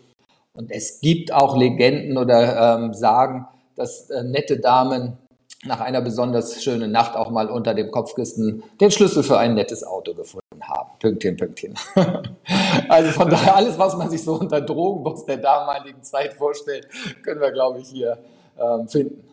Und 0.60 0.70
es 0.70 1.00
gibt 1.00 1.32
auch 1.32 1.56
Legenden 1.56 2.18
oder 2.18 2.76
ähm, 2.76 2.92
Sagen, 2.92 3.46
dass 3.76 4.10
äh, 4.10 4.22
nette 4.22 4.60
Damen 4.60 5.16
nach 5.64 5.80
einer 5.80 6.02
besonders 6.02 6.62
schönen 6.62 6.92
Nacht 6.92 7.16
auch 7.16 7.30
mal 7.30 7.48
unter 7.48 7.72
dem 7.72 7.90
Kopfkissen 7.90 8.62
den 8.78 8.90
Schlüssel 8.90 9.22
für 9.22 9.38
ein 9.38 9.54
nettes 9.54 9.82
Auto 9.84 10.12
gefunden 10.12 10.62
haben. 10.62 10.90
Pünktchen, 10.98 11.38
Pünktchen. 11.38 11.74
also 12.90 13.10
von 13.12 13.30
daher 13.30 13.56
alles, 13.56 13.78
was 13.78 13.96
man 13.96 14.10
sich 14.10 14.22
so 14.22 14.34
unter 14.34 14.60
Drogenboss 14.60 15.24
der 15.24 15.38
damaligen 15.38 16.02
Zeit 16.02 16.34
vorstellt, 16.34 16.86
können 17.22 17.40
wir, 17.40 17.52
glaube 17.52 17.80
ich, 17.80 17.88
hier 17.88 18.18
ähm, 18.58 18.86
finden. 18.86 19.24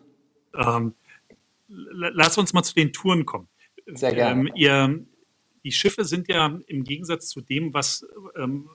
Ähm, 0.54 0.94
lass 1.68 2.38
uns 2.38 2.54
mal 2.54 2.62
zu 2.62 2.72
den 2.72 2.94
Touren 2.94 3.26
kommen. 3.26 3.48
Sehr 3.84 4.14
gerne. 4.14 4.48
Ähm, 4.48 4.50
ihr, 4.54 4.98
die 5.62 5.72
Schiffe 5.72 6.06
sind 6.06 6.26
ja 6.28 6.58
im 6.68 6.84
Gegensatz 6.84 7.28
zu 7.28 7.42
dem, 7.42 7.74
was, 7.74 8.06
ähm, 8.34 8.70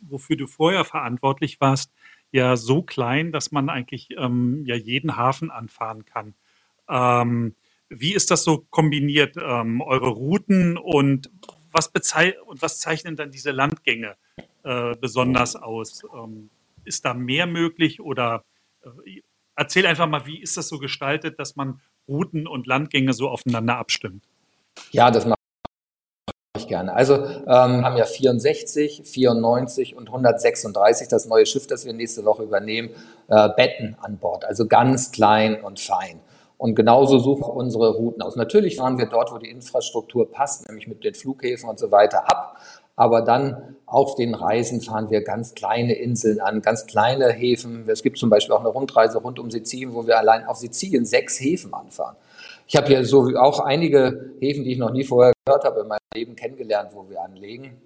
wofür 0.00 0.36
du 0.36 0.46
vorher 0.46 0.84
verantwortlich 0.84 1.60
warst, 1.60 1.92
ja 2.32 2.56
so 2.56 2.82
klein, 2.82 3.32
dass 3.32 3.52
man 3.52 3.68
eigentlich 3.68 4.08
ähm, 4.16 4.64
ja 4.66 4.74
jeden 4.76 5.16
Hafen 5.16 5.50
anfahren 5.50 6.04
kann. 6.04 6.34
Ähm, 6.88 7.54
wie 7.88 8.14
ist 8.14 8.30
das 8.30 8.44
so 8.44 8.66
kombiniert, 8.70 9.36
ähm, 9.36 9.80
eure 9.80 10.08
Routen 10.08 10.76
und 10.76 11.30
was, 11.72 11.88
und 12.46 12.62
was 12.62 12.78
zeichnen 12.80 13.16
dann 13.16 13.30
diese 13.30 13.52
Landgänge 13.52 14.16
äh, 14.64 14.94
besonders 14.96 15.56
aus? 15.56 16.02
Ähm, 16.14 16.50
ist 16.84 17.04
da 17.04 17.14
mehr 17.14 17.46
möglich 17.46 18.00
oder 18.00 18.44
äh, 18.82 19.20
erzähl 19.56 19.86
einfach 19.86 20.08
mal, 20.08 20.26
wie 20.26 20.40
ist 20.40 20.56
das 20.56 20.68
so 20.68 20.78
gestaltet, 20.78 21.38
dass 21.38 21.56
man 21.56 21.80
Routen 22.08 22.46
und 22.46 22.66
Landgänge 22.66 23.12
so 23.12 23.28
aufeinander 23.28 23.76
abstimmt? 23.78 24.24
Ja, 24.90 25.10
das 25.10 25.26
mache 25.26 25.38
ich 26.56 26.68
gerne. 26.68 26.94
Also 26.94 27.14
ähm, 27.14 27.84
haben 27.84 27.96
ja 27.96 28.04
64, 28.04 29.02
94 29.04 29.96
und 29.96 30.08
136 30.08 31.08
das 31.08 31.26
neue 31.26 31.46
Schiff, 31.46 31.66
das 31.66 31.86
wir 31.86 31.92
nächste 31.92 32.24
Woche 32.24 32.42
übernehmen, 32.42 32.90
äh, 33.28 33.48
Betten 33.56 33.96
an 34.00 34.18
Bord. 34.18 34.44
Also 34.44 34.66
ganz 34.66 35.12
klein 35.12 35.62
und 35.62 35.80
fein. 35.80 36.20
Und 36.58 36.74
genauso 36.74 37.18
suchen 37.18 37.42
wir 37.42 37.54
unsere 37.54 37.94
Routen 37.94 38.22
aus. 38.22 38.36
Natürlich 38.36 38.76
fahren 38.76 38.98
wir 38.98 39.06
dort, 39.06 39.32
wo 39.32 39.38
die 39.38 39.50
Infrastruktur 39.50 40.30
passt, 40.30 40.66
nämlich 40.68 40.88
mit 40.88 41.04
den 41.04 41.14
Flughäfen 41.14 41.68
und 41.68 41.78
so 41.78 41.90
weiter 41.90 42.30
ab. 42.30 42.56
Aber 42.98 43.20
dann 43.20 43.76
auf 43.84 44.14
den 44.14 44.34
Reisen 44.34 44.80
fahren 44.80 45.10
wir 45.10 45.22
ganz 45.22 45.54
kleine 45.54 45.94
Inseln 45.94 46.40
an, 46.40 46.62
ganz 46.62 46.86
kleine 46.86 47.28
Häfen. 47.28 47.84
Es 47.88 48.02
gibt 48.02 48.16
zum 48.16 48.30
Beispiel 48.30 48.54
auch 48.54 48.60
eine 48.60 48.70
Rundreise 48.70 49.18
rund 49.18 49.38
um 49.38 49.50
Sizilien, 49.50 49.94
wo 49.94 50.06
wir 50.06 50.18
allein 50.18 50.46
auf 50.46 50.56
Sizilien 50.56 51.04
sechs 51.04 51.38
Häfen 51.38 51.74
anfahren. 51.74 52.16
Ich 52.66 52.74
habe 52.74 52.86
hier 52.86 53.04
so 53.04 53.36
auch 53.36 53.60
einige 53.60 54.30
Häfen, 54.40 54.64
die 54.64 54.72
ich 54.72 54.78
noch 54.78 54.92
nie 54.92 55.04
vorher 55.04 55.35
gehört 55.46 55.64
habe, 55.64 55.80
in 55.80 55.88
meinem 55.88 56.00
Leben 56.12 56.36
kennengelernt, 56.36 56.90
wo 56.92 57.08
wir 57.08 57.22
anlegen. 57.22 57.80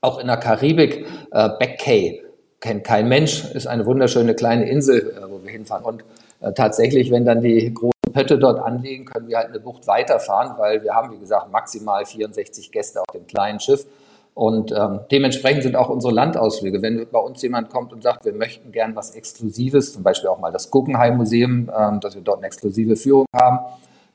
Auch 0.00 0.18
in 0.18 0.26
der 0.26 0.36
Karibik, 0.36 1.06
äh, 1.30 1.48
Back 1.58 1.78
Cay, 1.78 2.22
kennt 2.60 2.84
kein 2.84 3.08
Mensch, 3.08 3.44
ist 3.52 3.66
eine 3.66 3.86
wunderschöne 3.86 4.34
kleine 4.34 4.68
Insel, 4.68 5.14
äh, 5.16 5.30
wo 5.30 5.42
wir 5.42 5.50
hinfahren. 5.50 5.84
Und 5.84 6.04
äh, 6.40 6.52
tatsächlich, 6.52 7.10
wenn 7.12 7.24
dann 7.24 7.40
die 7.40 7.72
großen 7.72 8.12
Pötte 8.12 8.38
dort 8.38 8.58
anlegen, 8.58 9.04
können 9.04 9.28
wir 9.28 9.38
halt 9.38 9.48
eine 9.48 9.60
Bucht 9.60 9.86
weiterfahren, 9.86 10.58
weil 10.58 10.82
wir 10.82 10.92
haben, 10.92 11.12
wie 11.12 11.18
gesagt, 11.18 11.52
maximal 11.52 12.04
64 12.04 12.72
Gäste 12.72 13.00
auf 13.00 13.06
dem 13.14 13.26
kleinen 13.26 13.60
Schiff. 13.60 13.86
Und 14.34 14.72
ähm, 14.72 15.00
dementsprechend 15.12 15.62
sind 15.62 15.76
auch 15.76 15.88
unsere 15.88 16.12
Landausflüge. 16.12 16.82
Wenn 16.82 17.06
bei 17.12 17.20
uns 17.20 17.40
jemand 17.42 17.70
kommt 17.70 17.92
und 17.92 18.02
sagt, 18.02 18.24
wir 18.24 18.32
möchten 18.32 18.72
gern 18.72 18.96
was 18.96 19.12
Exklusives, 19.12 19.92
zum 19.92 20.02
Beispiel 20.02 20.28
auch 20.28 20.40
mal 20.40 20.50
das 20.50 20.72
Guggenheim 20.72 21.16
Museum, 21.16 21.70
ähm, 21.78 22.00
dass 22.00 22.16
wir 22.16 22.22
dort 22.22 22.38
eine 22.38 22.48
exklusive 22.48 22.96
Führung 22.96 23.26
haben, 23.32 23.60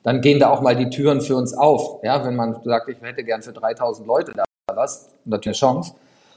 dann 0.02 0.20
gehen 0.20 0.40
da 0.40 0.50
auch 0.50 0.60
mal 0.60 0.76
die 0.76 0.90
Türen 0.90 1.20
für 1.20 1.36
uns 1.36 1.54
auf. 1.54 2.02
Ja, 2.02 2.24
wenn 2.24 2.36
man 2.36 2.56
sagt, 2.64 2.88
ich 2.88 3.00
hätte 3.00 3.24
gern 3.24 3.42
für 3.42 3.52
3000 3.52 4.06
Leute 4.06 4.32
da 4.34 4.44
was, 4.74 5.10
natürlich 5.24 5.62
eine 5.62 5.72
Chance. 5.72 5.94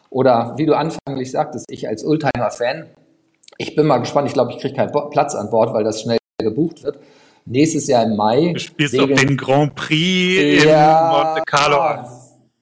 Oder 0.09 0.53
wie 0.57 0.65
du 0.65 0.75
anfänglich 0.75 1.31
sagtest, 1.31 1.65
ich 1.69 1.87
als 1.87 2.05
Oldtimer-Fan, 2.05 2.87
ich 3.57 3.75
bin 3.75 3.85
mal 3.87 3.99
gespannt, 3.99 4.27
ich 4.27 4.33
glaube, 4.33 4.51
ich 4.51 4.59
kriege 4.59 4.75
keinen 4.75 4.91
Platz 5.11 5.35
an 5.35 5.49
Bord, 5.49 5.73
weil 5.73 5.83
das 5.83 6.01
schnell 6.01 6.17
gebucht 6.39 6.83
wird. 6.83 6.99
Nächstes 7.45 7.87
Jahr 7.87 8.03
im 8.03 8.15
Mai. 8.15 8.53
Du 8.53 8.59
spielst 8.59 8.93
segeln, 8.93 9.15
den 9.15 9.37
Grand 9.37 9.75
Prix 9.75 10.63
ja, 10.63 11.23
in 11.23 11.27
Monte 11.27 11.43
Carlo. 11.45 12.07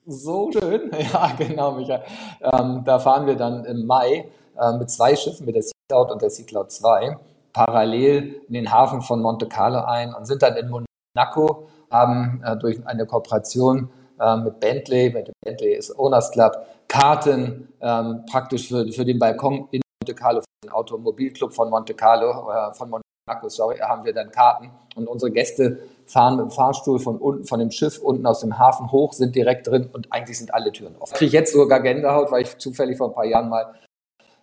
So 0.05 0.51
schön. 0.51 0.91
Ja, 1.13 1.33
genau, 1.37 1.73
Michael. 1.73 2.03
Ähm, 2.41 2.81
da 2.85 2.99
fahren 2.99 3.27
wir 3.27 3.35
dann 3.35 3.63
im 3.65 3.85
Mai 3.85 4.25
äh, 4.59 4.73
mit 4.73 4.89
zwei 4.89 5.15
Schiffen, 5.15 5.45
mit 5.45 5.55
der 5.55 5.63
Sea 5.63 5.71
Cloud 5.89 6.11
und 6.11 6.21
der 6.21 6.29
Sea 6.29 6.45
Cloud 6.45 6.71
2, 6.71 7.17
parallel 7.53 8.41
in 8.47 8.53
den 8.53 8.71
Hafen 8.71 9.01
von 9.01 9.21
Monte 9.21 9.47
Carlo 9.47 9.81
ein 9.81 10.13
und 10.13 10.25
sind 10.25 10.41
dann 10.41 10.55
in 10.55 10.69
Monaco, 11.15 11.67
haben 11.89 12.41
äh, 12.45 12.55
durch 12.57 12.85
eine 12.87 13.05
Kooperation 13.05 13.89
äh, 14.19 14.37
mit 14.37 14.59
Bentley, 14.59 15.09
mit 15.09 15.27
dem 15.27 15.33
Bentley 15.43 15.73
ist 15.73 15.97
Owners 15.97 16.31
Club, 16.31 16.53
Karten 16.87 17.69
ähm, 17.81 18.23
praktisch 18.29 18.67
für, 18.67 18.89
für 18.91 19.05
den 19.05 19.19
Balkon 19.19 19.67
in 19.71 19.81
Monte 20.01 20.15
Carlo, 20.15 20.41
für 20.41 20.67
den 20.67 20.71
Automobilclub 20.71 21.53
von 21.53 21.69
Monte 21.69 21.93
Carlo, 21.93 22.49
äh, 22.51 22.73
von 22.73 23.01
Akkus, 23.29 23.55
sorry, 23.55 23.77
haben 23.77 24.03
wir 24.03 24.13
dann 24.13 24.31
Karten 24.31 24.71
und 24.95 25.07
unsere 25.07 25.31
Gäste 25.31 25.79
fahren 26.05 26.37
mit 26.37 26.45
dem 26.45 26.51
Fahrstuhl 26.51 26.99
von 26.99 27.17
unten, 27.17 27.45
von 27.45 27.59
dem 27.59 27.71
Schiff 27.71 27.99
unten 27.99 28.25
aus 28.25 28.41
dem 28.41 28.57
Hafen 28.57 28.91
hoch, 28.91 29.13
sind 29.13 29.35
direkt 29.35 29.67
drin 29.67 29.89
und 29.93 30.11
eigentlich 30.11 30.37
sind 30.37 30.53
alle 30.53 30.71
Türen 30.71 30.95
offen. 30.97 31.13
Ich 31.13 31.19
kriege 31.19 31.37
jetzt 31.37 31.53
sogar 31.53 31.81
Gänsehaut, 31.81 32.31
weil 32.31 32.41
ich 32.41 32.57
zufällig 32.57 32.97
vor 32.97 33.09
ein 33.09 33.13
paar 33.13 33.25
Jahren 33.25 33.49
mal 33.49 33.73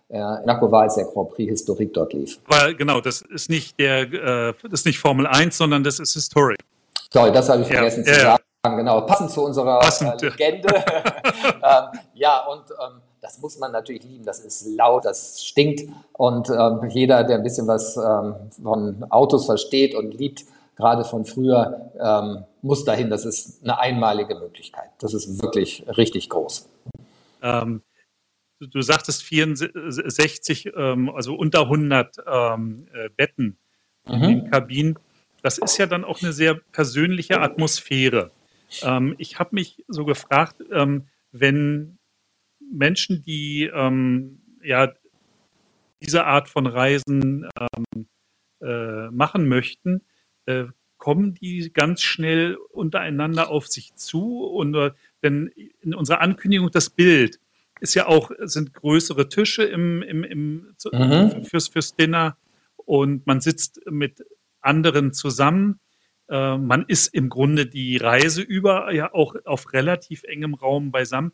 äh, 0.09 0.17
in 0.17 0.49
Akku 0.49 0.71
war, 0.71 0.83
als 0.83 0.95
der 0.95 1.05
Grand 1.05 1.29
Prix 1.29 1.49
Historik 1.49 1.93
dort 1.93 2.13
lief. 2.13 2.39
Aber 2.47 2.73
genau, 2.73 2.99
das 2.99 3.21
ist 3.21 3.49
nicht 3.49 3.79
der, 3.79 4.01
äh, 4.01 4.53
das 4.63 4.81
ist 4.81 4.85
nicht 4.85 4.99
Formel 4.99 5.27
1, 5.27 5.57
sondern 5.57 5.83
das 5.83 5.99
ist 5.99 6.13
Historik. 6.13 6.57
Sorry, 7.11 7.31
das 7.31 7.49
habe 7.49 7.61
ich 7.61 7.67
vergessen 7.67 8.03
ja, 8.05 8.13
zu 8.13 8.19
ja, 8.19 8.37
sagen. 8.63 8.77
Genau, 8.77 9.01
passend 9.01 9.31
zu 9.31 9.43
unserer 9.43 9.79
Passend. 9.79 10.21
Äh, 10.21 10.29
Legende. 10.29 10.67
ähm, 11.45 11.99
ja, 12.13 12.45
und 12.45 12.63
ähm, 12.71 13.01
das 13.21 13.39
muss 13.39 13.57
man 13.59 13.71
natürlich 13.71 14.03
lieben. 14.03 14.25
Das 14.25 14.39
ist 14.39 14.65
laut, 14.67 15.05
das 15.05 15.43
stinkt. 15.43 15.89
Und 16.13 16.49
ähm, 16.49 16.89
jeder, 16.89 17.23
der 17.23 17.37
ein 17.37 17.43
bisschen 17.43 17.67
was 17.67 17.97
ähm, 17.97 18.35
von 18.61 19.05
Autos 19.09 19.45
versteht 19.45 19.95
und 19.95 20.13
liebt, 20.13 20.45
gerade 20.75 21.03
von 21.03 21.25
früher, 21.25 21.91
ähm, 21.99 22.43
muss 22.61 22.85
dahin. 22.85 23.09
Das 23.09 23.25
ist 23.25 23.63
eine 23.63 23.79
einmalige 23.79 24.35
Möglichkeit. 24.35 24.89
Das 24.99 25.13
ist 25.13 25.41
wirklich 25.41 25.85
richtig 25.97 26.29
groß. 26.29 26.67
Ähm, 27.41 27.81
du, 28.59 28.81
sagtest 28.81 29.23
64, 29.23 30.71
ähm, 30.75 31.09
also 31.09 31.35
unter 31.35 31.61
100 31.61 32.17
ähm, 32.27 32.85
äh, 32.93 33.09
Betten 33.15 33.57
mhm. 34.05 34.13
in 34.13 34.21
den 34.21 34.51
Kabinen. 34.51 34.99
Das 35.41 35.57
ist 35.57 35.77
ja 35.77 35.85
dann 35.85 36.03
auch 36.03 36.21
eine 36.21 36.33
sehr 36.33 36.55
persönliche 36.55 37.39
Atmosphäre. 37.39 38.31
ich 39.17 39.39
habe 39.39 39.49
mich 39.55 39.85
so 39.87 40.03
gefragt, 40.03 40.61
wenn 41.31 41.97
Menschen, 42.59 43.21
die 43.23 43.69
ähm, 43.73 44.41
ja 44.61 44.93
diese 46.01 46.25
Art 46.25 46.49
von 46.49 46.67
Reisen 46.67 47.47
ähm, 47.59 48.07
äh, 48.61 49.09
machen 49.11 49.47
möchten, 49.47 50.01
äh, 50.45 50.65
kommen 50.97 51.33
die 51.33 51.71
ganz 51.73 52.01
schnell 52.01 52.57
untereinander 52.71 53.49
auf 53.49 53.67
sich 53.67 53.95
zu. 53.95 54.43
Und, 54.43 54.75
denn 55.23 55.47
in 55.81 55.93
unserer 55.93 56.21
Ankündigung 56.21 56.69
das 56.71 56.89
Bild 56.89 57.39
ist 57.79 57.93
ja 57.93 58.07
auch, 58.07 58.31
sind 58.39 58.73
größere 58.73 59.29
Tische 59.29 59.63
im, 59.63 60.01
im, 60.01 60.23
im, 60.23 60.75
mhm. 60.91 61.45
fürs, 61.45 61.67
fürs 61.67 61.95
Dinner 61.95 62.37
und 62.75 63.25
man 63.27 63.41
sitzt 63.41 63.81
mit 63.89 64.23
anderen 64.61 65.13
zusammen. 65.13 65.79
Äh, 66.29 66.57
man 66.57 66.85
ist 66.87 67.13
im 67.13 67.29
Grunde 67.29 67.65
die 67.65 67.97
Reise 67.97 68.41
über 68.41 68.91
ja 68.93 69.13
auch 69.13 69.35
auf 69.45 69.73
relativ 69.73 70.23
engem 70.23 70.53
Raum 70.53 70.91
beisammen. 70.91 71.31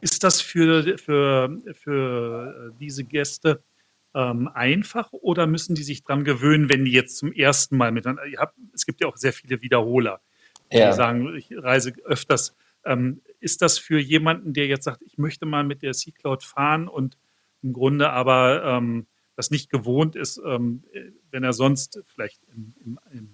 Ist 0.00 0.24
das 0.24 0.40
für, 0.40 0.98
für, 0.98 1.56
für 1.74 2.72
diese 2.78 3.04
Gäste 3.04 3.62
ähm, 4.14 4.48
einfach 4.52 5.12
oder 5.12 5.46
müssen 5.46 5.74
die 5.74 5.82
sich 5.82 6.02
daran 6.04 6.24
gewöhnen, 6.24 6.68
wenn 6.68 6.84
die 6.84 6.92
jetzt 6.92 7.18
zum 7.18 7.32
ersten 7.32 7.76
Mal 7.76 7.92
miteinander, 7.92 8.22
habt, 8.38 8.56
es 8.72 8.86
gibt 8.86 9.00
ja 9.00 9.08
auch 9.08 9.16
sehr 9.16 9.32
viele 9.32 9.60
Wiederholer, 9.60 10.20
die 10.72 10.78
ja. 10.78 10.92
sagen, 10.92 11.36
ich 11.36 11.50
reise 11.54 11.92
öfters. 12.04 12.56
Ähm, 12.84 13.20
ist 13.40 13.62
das 13.62 13.78
für 13.78 13.98
jemanden, 13.98 14.52
der 14.52 14.66
jetzt 14.66 14.84
sagt, 14.84 15.02
ich 15.02 15.18
möchte 15.18 15.46
mal 15.46 15.64
mit 15.64 15.82
der 15.82 15.94
Sea 15.94 16.12
Cloud 16.12 16.42
fahren 16.42 16.88
und 16.88 17.16
im 17.62 17.72
Grunde 17.72 18.10
aber 18.10 18.64
ähm, 18.64 19.06
das 19.36 19.50
nicht 19.50 19.70
gewohnt 19.70 20.16
ist, 20.16 20.40
ähm, 20.44 20.82
wenn 21.30 21.44
er 21.44 21.52
sonst 21.52 22.00
vielleicht 22.06 22.40
im, 22.54 22.74
im, 22.84 22.98
im, 23.12 23.28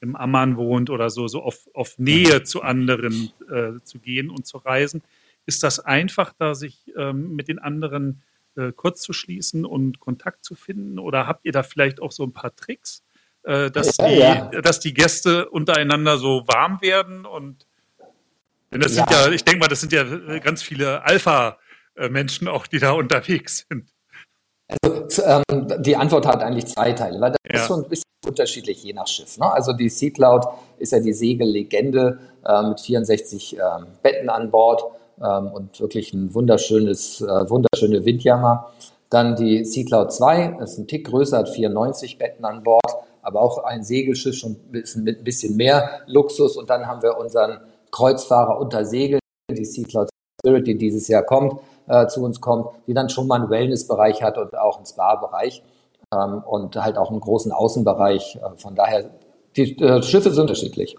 im 0.00 0.16
Amman 0.16 0.56
wohnt 0.56 0.90
oder 0.90 1.10
so, 1.10 1.28
so 1.28 1.42
auf, 1.42 1.68
auf 1.74 1.98
Nähe 1.98 2.44
zu 2.44 2.62
anderen 2.62 3.32
äh, 3.50 3.80
zu 3.82 3.98
gehen 3.98 4.30
und 4.30 4.46
zu 4.46 4.58
reisen? 4.58 5.02
Ist 5.46 5.62
das 5.62 5.80
einfach, 5.80 6.32
da 6.38 6.54
sich 6.54 6.92
ähm, 6.96 7.34
mit 7.34 7.48
den 7.48 7.58
anderen 7.58 8.22
äh, 8.56 8.72
kurz 8.72 9.02
zu 9.02 9.12
schließen 9.12 9.64
und 9.64 10.00
Kontakt 10.00 10.44
zu 10.44 10.54
finden? 10.54 10.98
Oder 10.98 11.26
habt 11.26 11.44
ihr 11.44 11.52
da 11.52 11.62
vielleicht 11.62 12.00
auch 12.00 12.12
so 12.12 12.24
ein 12.24 12.32
paar 12.32 12.54
Tricks, 12.54 13.02
äh, 13.42 13.70
dass, 13.70 13.96
ja, 13.96 14.08
die, 14.08 14.16
ja. 14.56 14.62
dass 14.62 14.80
die 14.80 14.94
Gäste 14.94 15.50
untereinander 15.50 16.18
so 16.18 16.44
warm 16.46 16.80
werden? 16.80 17.26
Und 17.26 17.66
denn 18.72 18.80
das 18.80 18.96
ja. 18.96 19.04
sind 19.04 19.10
ja, 19.10 19.32
ich 19.32 19.44
denke 19.44 19.60
mal, 19.60 19.68
das 19.68 19.80
sind 19.80 19.92
ja 19.92 20.04
ganz 20.38 20.62
viele 20.62 21.04
Alpha-Menschen 21.04 22.48
auch, 22.48 22.66
die 22.66 22.78
da 22.78 22.92
unterwegs 22.92 23.66
sind. 23.68 23.90
Also 24.82 25.22
ähm, 25.24 25.82
die 25.82 25.96
Antwort 25.96 26.26
hat 26.26 26.42
eigentlich 26.42 26.66
zwei 26.66 26.92
Teile, 26.92 27.20
weil 27.20 27.32
das 27.32 27.40
ja. 27.48 27.60
ist 27.60 27.66
schon 27.66 27.82
ein 27.82 27.88
bisschen 27.88 28.04
unterschiedlich 28.26 28.82
je 28.84 28.92
nach 28.92 29.06
Schiff. 29.06 29.38
Ne? 29.38 29.50
Also 29.50 29.72
die 29.72 29.88
Sea 29.88 30.10
Cloud 30.10 30.44
ist 30.78 30.92
ja 30.92 31.00
die 31.00 31.12
Segellegende 31.12 32.20
äh, 32.46 32.62
mit 32.62 32.80
64 32.80 33.58
äh, 33.58 33.60
Betten 34.02 34.28
an 34.28 34.50
Bord 34.50 34.84
ähm, 35.20 35.48
und 35.48 35.80
wirklich 35.80 36.12
ein 36.12 36.32
wunderschönes, 36.34 37.20
äh, 37.20 37.50
wunderschöne 37.50 38.04
Windjammer. 38.04 38.72
Dann 39.08 39.34
die 39.34 39.64
Sea 39.64 39.84
Cloud 39.84 40.12
2, 40.12 40.56
das 40.60 40.72
ist 40.72 40.78
ein 40.78 40.86
Tick 40.86 41.08
größer, 41.08 41.38
hat 41.38 41.48
94 41.48 42.18
Betten 42.18 42.44
an 42.44 42.62
Bord, 42.62 42.94
aber 43.22 43.40
auch 43.40 43.64
ein 43.64 43.82
Segelschiff 43.82 44.36
schon 44.36 44.56
mit 44.70 44.94
ein 44.94 45.24
bisschen 45.24 45.56
mehr 45.56 46.02
Luxus. 46.06 46.56
Und 46.56 46.70
dann 46.70 46.86
haben 46.86 47.02
wir 47.02 47.18
unseren 47.18 47.58
Kreuzfahrer 47.90 48.58
unter 48.60 48.84
Segel, 48.84 49.20
die 49.50 49.64
Sea 49.64 49.84
Cloud 49.84 50.08
Spirit, 50.40 50.66
die 50.66 50.78
dieses 50.78 51.08
Jahr 51.08 51.22
kommt, 51.22 51.60
äh, 51.86 52.06
zu 52.06 52.22
uns 52.24 52.40
kommt, 52.40 52.68
die 52.86 52.94
dann 52.94 53.08
schon 53.08 53.26
mal 53.26 53.40
einen 53.40 53.50
Wellnessbereich 53.50 54.22
hat 54.22 54.38
und 54.38 54.56
auch 54.56 54.76
einen 54.76 54.86
Spa-Bereich. 54.86 55.62
ähm, 56.12 56.42
und 56.44 56.74
halt 56.76 56.98
auch 56.98 57.10
einen 57.10 57.20
großen 57.20 57.52
Außenbereich. 57.52 58.36
Äh, 58.36 58.58
von 58.58 58.74
daher, 58.74 59.10
die 59.56 59.78
äh, 59.80 60.02
Schiffe 60.02 60.30
sind 60.30 60.42
unterschiedlich. 60.42 60.96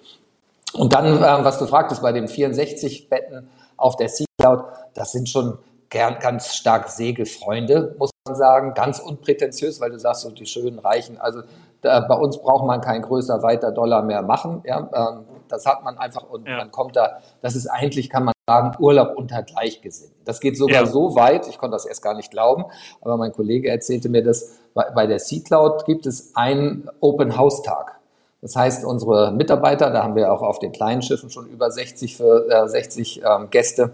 Und 0.74 0.93
dann, 0.93 1.05
äh, 1.05 1.43
was 1.43 1.60
du 1.60 1.65
fragtest, 1.65 2.01
bei 2.01 2.13
den 2.13 2.27
64 2.27 3.10
Betten 3.10 3.50
auf 3.75 3.98
der 3.98 4.07
Sea 4.07 4.25
Cloud, 4.39 4.63
das 4.93 5.12
sind 5.12 5.27
schon 5.27 5.57
gern, 5.89 6.17
ganz 6.19 6.55
stark 6.55 6.88
Segelfreunde, 6.89 7.95
muss 8.00 8.12
man 8.25 8.36
sagen. 8.36 8.74
Ganz 8.74 9.00
unprätentiös, 9.00 9.81
weil 9.81 9.91
du 9.91 10.00
sagst, 10.00 10.21
so 10.21 10.31
die 10.31 10.45
schönen 10.45 10.79
Reichen. 10.79 11.19
Also 11.19 11.41
da, 11.81 12.00
bei 12.00 12.15
uns 12.15 12.38
braucht 12.38 12.65
man 12.65 12.81
kein 12.81 13.01
größer, 13.01 13.43
weiter 13.43 13.71
Dollar 13.71 14.03
mehr 14.03 14.21
machen. 14.21 14.63
Ja? 14.65 14.89
Ähm, 14.93 15.25
das 15.51 15.65
hat 15.65 15.84
man 15.84 15.98
einfach 15.98 16.29
und 16.29 16.48
ja. 16.48 16.58
man 16.58 16.72
kommt 16.72 16.96
da, 16.96 17.20
das 17.41 17.55
ist 17.55 17.67
eigentlich, 17.67 18.10
kann 18.10 18.25
man 18.25 18.34
sagen, 18.48 18.75
Urlaub 18.79 19.15
unter 19.15 19.43
Gleichgesinnten. 19.43 20.22
Das 20.25 20.39
geht 20.39 20.58
sogar 20.58 20.84
ja. 20.84 20.86
so 20.86 21.15
weit, 21.15 21.48
ich 21.48 21.58
konnte 21.58 21.75
das 21.75 21.86
erst 21.86 22.01
gar 22.01 22.15
nicht 22.15 22.31
glauben, 22.31 22.65
aber 23.01 23.17
mein 23.17 23.31
Kollege 23.31 23.70
erzählte 23.70 24.10
mir 24.10 24.24
das, 24.24 24.60
bei, 24.74 25.05
der 25.05 25.20
Sea 25.20 25.41
Cloud 25.43 25.86
gibt 25.86 26.05
es 26.05 26.36
einen 26.36 26.89
Open 27.01 27.38
House 27.38 27.62
Tag. 27.62 28.00
Das 28.41 28.55
heißt, 28.55 28.86
unsere 28.86 29.31
Mitarbeiter, 29.31 29.91
da 29.91 30.03
haben 30.03 30.15
wir 30.15 30.34
auch 30.34 30.41
auf 30.41 30.60
den 30.60 30.72
kleinen 30.72 31.01
Schiffen 31.01 31.29
schon 31.29 31.48
über 31.48 31.70
60 31.70 32.17
für 32.17 32.50
äh, 32.50 32.67
60 32.67 33.22
ähm, 33.24 33.50
Gäste, 33.51 33.91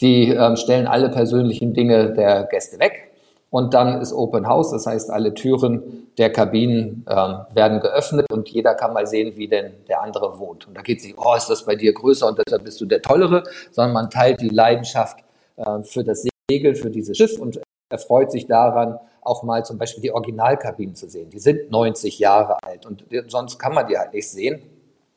die 0.00 0.30
ähm, 0.30 0.56
stellen 0.56 0.86
alle 0.86 1.10
persönlichen 1.10 1.74
Dinge 1.74 2.12
der 2.12 2.44
Gäste 2.44 2.78
weg. 2.78 3.05
Und 3.50 3.74
dann 3.74 4.00
ist 4.00 4.12
Open 4.12 4.48
House, 4.48 4.70
das 4.70 4.86
heißt, 4.86 5.10
alle 5.10 5.32
Türen 5.32 6.08
der 6.18 6.32
Kabinen 6.32 7.06
ähm, 7.08 7.38
werden 7.54 7.80
geöffnet 7.80 8.26
und 8.32 8.48
jeder 8.48 8.74
kann 8.74 8.92
mal 8.92 9.06
sehen, 9.06 9.36
wie 9.36 9.48
denn 9.48 9.72
der 9.88 10.02
andere 10.02 10.38
wohnt. 10.38 10.66
Und 10.66 10.76
da 10.76 10.82
geht 10.82 10.98
es 10.98 11.04
nicht, 11.04 11.16
oh, 11.16 11.34
ist 11.34 11.48
das 11.48 11.64
bei 11.64 11.76
dir 11.76 11.92
größer 11.92 12.26
und 12.26 12.40
deshalb 12.44 12.64
bist 12.64 12.80
du 12.80 12.86
der 12.86 13.02
Tollere, 13.02 13.44
sondern 13.70 13.92
man 13.92 14.10
teilt 14.10 14.40
die 14.40 14.48
Leidenschaft 14.48 15.20
äh, 15.56 15.82
für 15.82 16.02
das 16.02 16.26
Segel, 16.50 16.74
für 16.74 16.90
dieses 16.90 17.16
Schiff 17.16 17.38
und 17.38 17.60
erfreut 17.88 18.32
sich 18.32 18.46
daran, 18.46 18.98
auch 19.22 19.42
mal 19.42 19.64
zum 19.64 19.78
Beispiel 19.78 20.02
die 20.02 20.12
Originalkabinen 20.12 20.94
zu 20.94 21.08
sehen. 21.08 21.30
Die 21.30 21.38
sind 21.38 21.70
90 21.70 22.18
Jahre 22.18 22.62
alt 22.62 22.86
und 22.86 23.04
sonst 23.28 23.58
kann 23.58 23.74
man 23.74 23.86
die 23.86 23.96
halt 23.96 24.12
nicht 24.12 24.28
sehen. 24.28 24.62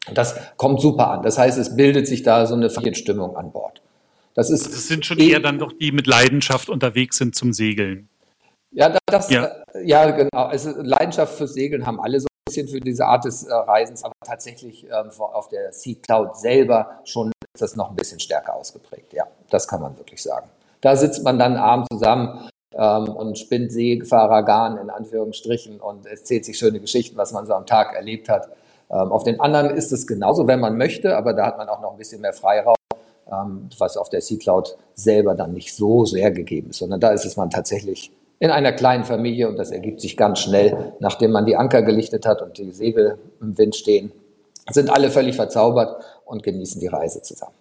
Und 0.07 0.17
das 0.17 0.35
kommt 0.57 0.81
super 0.81 1.09
an. 1.11 1.21
Das 1.21 1.37
heißt, 1.37 1.57
es 1.57 1.75
bildet 1.75 2.07
sich 2.07 2.23
da 2.23 2.45
so 2.45 2.55
eine 2.55 2.69
Familienstimmung 2.69 3.35
an 3.35 3.51
Bord. 3.51 3.81
Das, 4.33 4.49
ist 4.49 4.67
das 4.67 4.87
sind 4.87 5.05
schon 5.05 5.19
eher 5.19 5.39
dann 5.39 5.59
doch 5.59 5.73
die 5.73 5.91
mit 5.91 6.07
Leidenschaft 6.07 6.69
unterwegs 6.69 7.17
sind 7.17 7.35
zum 7.35 7.53
Segeln. 7.53 8.08
Ja, 8.71 8.95
das, 9.05 9.29
ja. 9.29 9.51
ja 9.83 10.11
genau. 10.11 10.43
Also 10.45 10.71
Leidenschaft 10.81 11.35
fürs 11.35 11.53
Segeln 11.53 11.85
haben 11.85 11.99
alle 11.99 12.19
so 12.19 12.27
ein 12.27 12.45
bisschen 12.45 12.67
für 12.67 12.79
diese 12.79 13.05
Art 13.05 13.25
des 13.25 13.43
äh, 13.43 13.53
Reisens, 13.53 14.03
aber 14.03 14.13
tatsächlich 14.25 14.85
ähm, 14.85 15.09
auf 15.17 15.49
der 15.49 15.73
Sea 15.73 15.95
Cloud 16.01 16.37
selber 16.37 16.99
schon 17.03 17.31
ist 17.53 17.61
das 17.61 17.75
noch 17.75 17.89
ein 17.89 17.95
bisschen 17.95 18.19
stärker 18.19 18.55
ausgeprägt. 18.55 19.13
Ja, 19.13 19.25
das 19.49 19.67
kann 19.67 19.81
man 19.81 19.97
wirklich 19.97 20.21
sagen. 20.21 20.49
Da 20.81 20.95
sitzt 20.95 21.23
man 21.23 21.39
dann 21.39 21.57
abends 21.57 21.87
zusammen 21.91 22.49
ähm, 22.73 23.09
und 23.09 23.37
spinnt 23.37 23.71
Seefahrergarn 23.71 24.77
in 24.77 24.89
Anführungsstrichen 24.89 25.79
und 25.81 26.05
erzählt 26.05 26.45
sich 26.45 26.57
schöne 26.57 26.79
Geschichten, 26.79 27.17
was 27.17 27.31
man 27.31 27.45
so 27.45 27.53
am 27.53 27.65
Tag 27.65 27.95
erlebt 27.95 28.29
hat. 28.29 28.49
Ähm, 28.91 29.11
auf 29.11 29.23
den 29.23 29.39
anderen 29.39 29.71
ist 29.71 29.91
es 29.91 30.07
genauso, 30.07 30.47
wenn 30.47 30.59
man 30.59 30.77
möchte, 30.77 31.17
aber 31.17 31.33
da 31.33 31.45
hat 31.45 31.57
man 31.57 31.67
auch 31.69 31.81
noch 31.81 31.91
ein 31.91 31.97
bisschen 31.97 32.21
mehr 32.21 32.33
Freiraum, 32.33 32.75
ähm, 33.31 33.69
was 33.77 33.97
auf 33.97 34.09
der 34.09 34.21
Sea 34.21 34.37
Cloud 34.37 34.77
selber 34.93 35.35
dann 35.35 35.53
nicht 35.53 35.75
so 35.75 36.05
sehr 36.05 36.31
gegeben 36.31 36.69
ist, 36.69 36.77
sondern 36.77 36.99
da 36.99 37.09
ist 37.09 37.25
es 37.25 37.35
man 37.35 37.49
tatsächlich 37.49 38.11
in 38.39 38.51
einer 38.51 38.71
kleinen 38.71 39.03
Familie 39.03 39.49
und 39.49 39.57
das 39.57 39.71
ergibt 39.71 39.99
sich 40.01 40.15
ganz 40.15 40.39
schnell, 40.39 40.93
nachdem 40.99 41.31
man 41.31 41.45
die 41.45 41.55
Anker 41.55 41.81
gelichtet 41.81 42.25
hat 42.25 42.41
und 42.41 42.57
die 42.57 42.71
Segel 42.71 43.19
im 43.41 43.57
Wind 43.57 43.75
stehen, 43.75 44.11
sind 44.69 44.89
alle 44.89 45.11
völlig 45.11 45.35
verzaubert 45.35 46.03
und 46.25 46.43
genießen 46.43 46.79
die 46.79 46.87
Reise 46.87 47.21
zusammen. 47.21 47.55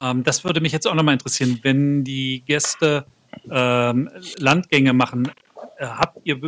Ähm, 0.00 0.24
das 0.24 0.44
würde 0.44 0.60
mich 0.60 0.72
jetzt 0.72 0.86
auch 0.86 0.94
nochmal 0.94 1.14
interessieren, 1.14 1.60
wenn 1.62 2.02
die 2.02 2.42
Gäste 2.44 3.04
ähm, 3.50 4.10
Landgänge 4.38 4.92
machen, 4.92 5.30
äh, 5.78 5.86
habt 5.86 6.18
ihr 6.24 6.38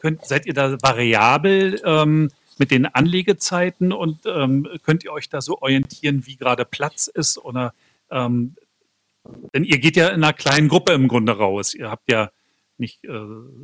könnt, 0.00 0.24
seid 0.26 0.46
ihr 0.46 0.54
da 0.54 0.76
variabel 0.82 1.80
ähm, 1.84 2.30
mit 2.58 2.70
den 2.70 2.86
Anlegezeiten 2.86 3.92
und 3.92 4.20
ähm, 4.26 4.68
könnt 4.84 5.04
ihr 5.04 5.12
euch 5.12 5.28
da 5.28 5.40
so 5.40 5.58
orientieren, 5.60 6.26
wie 6.26 6.36
gerade 6.36 6.64
Platz 6.64 7.06
ist? 7.06 7.38
Oder 7.38 7.72
ähm, 8.10 8.56
denn 9.54 9.64
ihr 9.64 9.78
geht 9.78 9.96
ja 9.96 10.08
in 10.08 10.24
einer 10.24 10.32
kleinen 10.32 10.68
Gruppe 10.68 10.92
im 10.92 11.06
Grunde 11.06 11.36
raus. 11.36 11.74
Ihr 11.74 11.90
habt 11.90 12.10
ja 12.10 12.30
nicht 12.78 13.04
äh, 13.04 13.10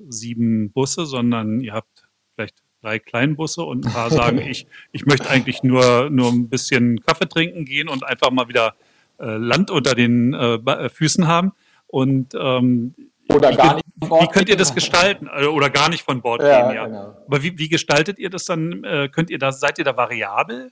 sieben 0.08 0.70
Busse, 0.72 1.06
sondern 1.06 1.60
ihr 1.60 1.72
habt 1.72 2.08
vielleicht 2.34 2.56
drei 2.82 2.98
Kleinbusse 2.98 3.62
und 3.62 3.86
ein 3.86 3.92
paar 3.92 4.10
sagen, 4.10 4.38
ich, 4.48 4.66
ich 4.92 5.06
möchte 5.06 5.28
eigentlich 5.28 5.62
nur, 5.62 6.10
nur 6.10 6.30
ein 6.30 6.48
bisschen 6.48 7.00
Kaffee 7.00 7.28
trinken 7.28 7.64
gehen 7.64 7.88
und 7.88 8.04
einfach 8.04 8.30
mal 8.30 8.48
wieder 8.48 8.74
äh, 9.18 9.36
Land 9.36 9.70
unter 9.70 9.94
den 9.94 10.34
äh, 10.34 10.88
Füßen 10.88 11.26
haben. 11.26 11.52
Und 11.86 12.34
ähm, 12.34 12.94
oder 13.30 13.54
gar 13.54 13.74
nicht. 13.74 13.84
Wie 14.00 14.28
könnt 14.28 14.48
ihr 14.48 14.56
das 14.56 14.74
gestalten? 14.74 15.28
Äh, 15.34 15.46
oder 15.46 15.70
gar 15.70 15.88
nicht 15.88 16.02
von 16.02 16.22
Bord 16.22 16.42
ja, 16.42 16.66
gehen, 16.66 16.76
ja. 16.76 16.86
Genau. 16.86 17.16
Aber 17.26 17.42
wie, 17.42 17.58
wie, 17.58 17.68
gestaltet 17.68 18.18
ihr 18.18 18.30
das 18.30 18.44
dann? 18.44 18.84
Äh, 18.84 19.08
könnt 19.08 19.30
ihr 19.30 19.38
da, 19.38 19.52
seid 19.52 19.78
ihr 19.78 19.84
da 19.84 19.96
variabel? 19.96 20.70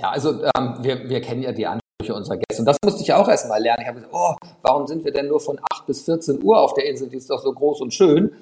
Ja, 0.00 0.10
also 0.10 0.44
ähm, 0.56 0.76
wir, 0.80 1.08
wir 1.08 1.20
kennen 1.20 1.42
ja 1.42 1.52
die 1.52 1.66
Ansprüche 2.10 2.14
unserer 2.14 2.36
Gäste. 2.36 2.62
Und 2.62 2.66
das 2.66 2.76
musste 2.84 3.02
ich 3.02 3.12
auch 3.12 3.28
erst 3.28 3.48
mal 3.48 3.60
lernen. 3.60 3.82
Ich 3.82 3.88
habe 3.88 4.00
gesagt, 4.00 4.14
oh, 4.14 4.34
warum 4.62 4.86
sind 4.86 5.04
wir 5.04 5.12
denn 5.12 5.28
nur 5.28 5.40
von 5.40 5.58
8 5.72 5.86
bis 5.86 6.02
14 6.02 6.42
Uhr 6.42 6.58
auf 6.58 6.74
der 6.74 6.88
Insel? 6.88 7.08
Die 7.08 7.16
ist 7.16 7.30
doch 7.30 7.40
so 7.40 7.52
groß 7.52 7.80
und 7.80 7.94
schön. 7.94 8.32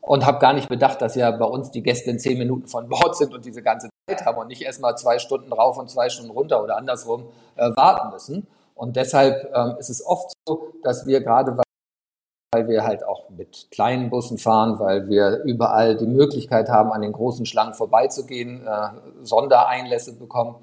Und 0.00 0.24
habe 0.24 0.38
gar 0.38 0.52
nicht 0.52 0.68
bedacht, 0.68 1.02
dass 1.02 1.16
ja 1.16 1.30
bei 1.32 1.44
uns 1.44 1.72
die 1.72 1.82
Gäste 1.82 2.10
in 2.10 2.18
10 2.18 2.38
Minuten 2.38 2.68
von 2.68 2.88
Bord 2.88 3.16
sind 3.16 3.34
und 3.34 3.44
diese 3.44 3.62
ganze 3.62 3.88
Zeit 4.08 4.24
haben 4.24 4.38
und 4.38 4.46
nicht 4.46 4.62
erst 4.62 4.80
mal 4.80 4.94
zwei 4.96 5.18
Stunden 5.18 5.52
rauf 5.52 5.78
und 5.78 5.90
zwei 5.90 6.08
Stunden 6.08 6.30
runter 6.30 6.62
oder 6.62 6.76
andersrum 6.76 7.24
äh, 7.56 7.70
warten 7.74 8.12
müssen. 8.12 8.46
Und 8.74 8.94
deshalb 8.94 9.50
ähm, 9.52 9.76
ist 9.78 9.90
es 9.90 10.04
oft 10.04 10.32
so, 10.46 10.68
dass 10.84 11.06
wir 11.06 11.22
gerade, 11.22 11.58
weil 12.52 12.68
wir 12.68 12.84
halt 12.84 13.04
auch 13.04 13.30
mit 13.30 13.68
kleinen 13.72 14.08
Bussen 14.10 14.38
fahren, 14.38 14.78
weil 14.78 15.08
wir 15.08 15.42
überall 15.44 15.96
die 15.96 16.06
Möglichkeit 16.06 16.68
haben, 16.68 16.92
an 16.92 17.02
den 17.02 17.12
großen 17.12 17.44
Schlangen 17.44 17.74
vorbeizugehen, 17.74 18.64
äh, 18.64 18.90
Sondereinlässe 19.24 20.16
bekommen, 20.16 20.54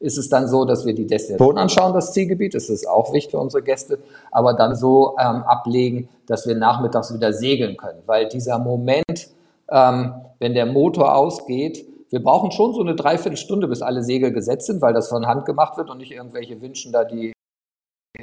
ist 0.00 0.18
es 0.18 0.28
dann 0.28 0.46
so, 0.48 0.64
dass 0.64 0.86
wir 0.86 0.94
die 0.94 1.06
Destination 1.06 1.58
anschauen, 1.58 1.92
das 1.92 2.12
Zielgebiet, 2.12 2.54
das 2.54 2.68
ist 2.68 2.88
auch 2.88 3.12
wichtig 3.12 3.32
für 3.32 3.38
unsere 3.38 3.62
Gäste, 3.62 3.98
aber 4.30 4.54
dann 4.54 4.76
so 4.76 5.16
ähm, 5.18 5.42
ablegen, 5.42 6.08
dass 6.26 6.46
wir 6.46 6.54
nachmittags 6.54 7.12
wieder 7.12 7.32
segeln 7.32 7.76
können, 7.76 8.00
weil 8.06 8.28
dieser 8.28 8.58
Moment, 8.58 9.30
ähm, 9.70 10.14
wenn 10.38 10.54
der 10.54 10.66
Motor 10.66 11.16
ausgeht, 11.16 11.84
wir 12.10 12.22
brauchen 12.22 12.52
schon 12.52 12.72
so 12.72 12.80
eine 12.80 12.94
Dreiviertelstunde, 12.94 13.68
bis 13.68 13.82
alle 13.82 14.02
Segel 14.02 14.32
gesetzt 14.32 14.66
sind, 14.66 14.80
weil 14.80 14.94
das 14.94 15.08
von 15.08 15.26
Hand 15.26 15.44
gemacht 15.44 15.76
wird 15.76 15.90
und 15.90 15.98
nicht 15.98 16.12
irgendwelche 16.12 16.60
Wünschen 16.62 16.92
da 16.92 17.04
die 17.04 17.32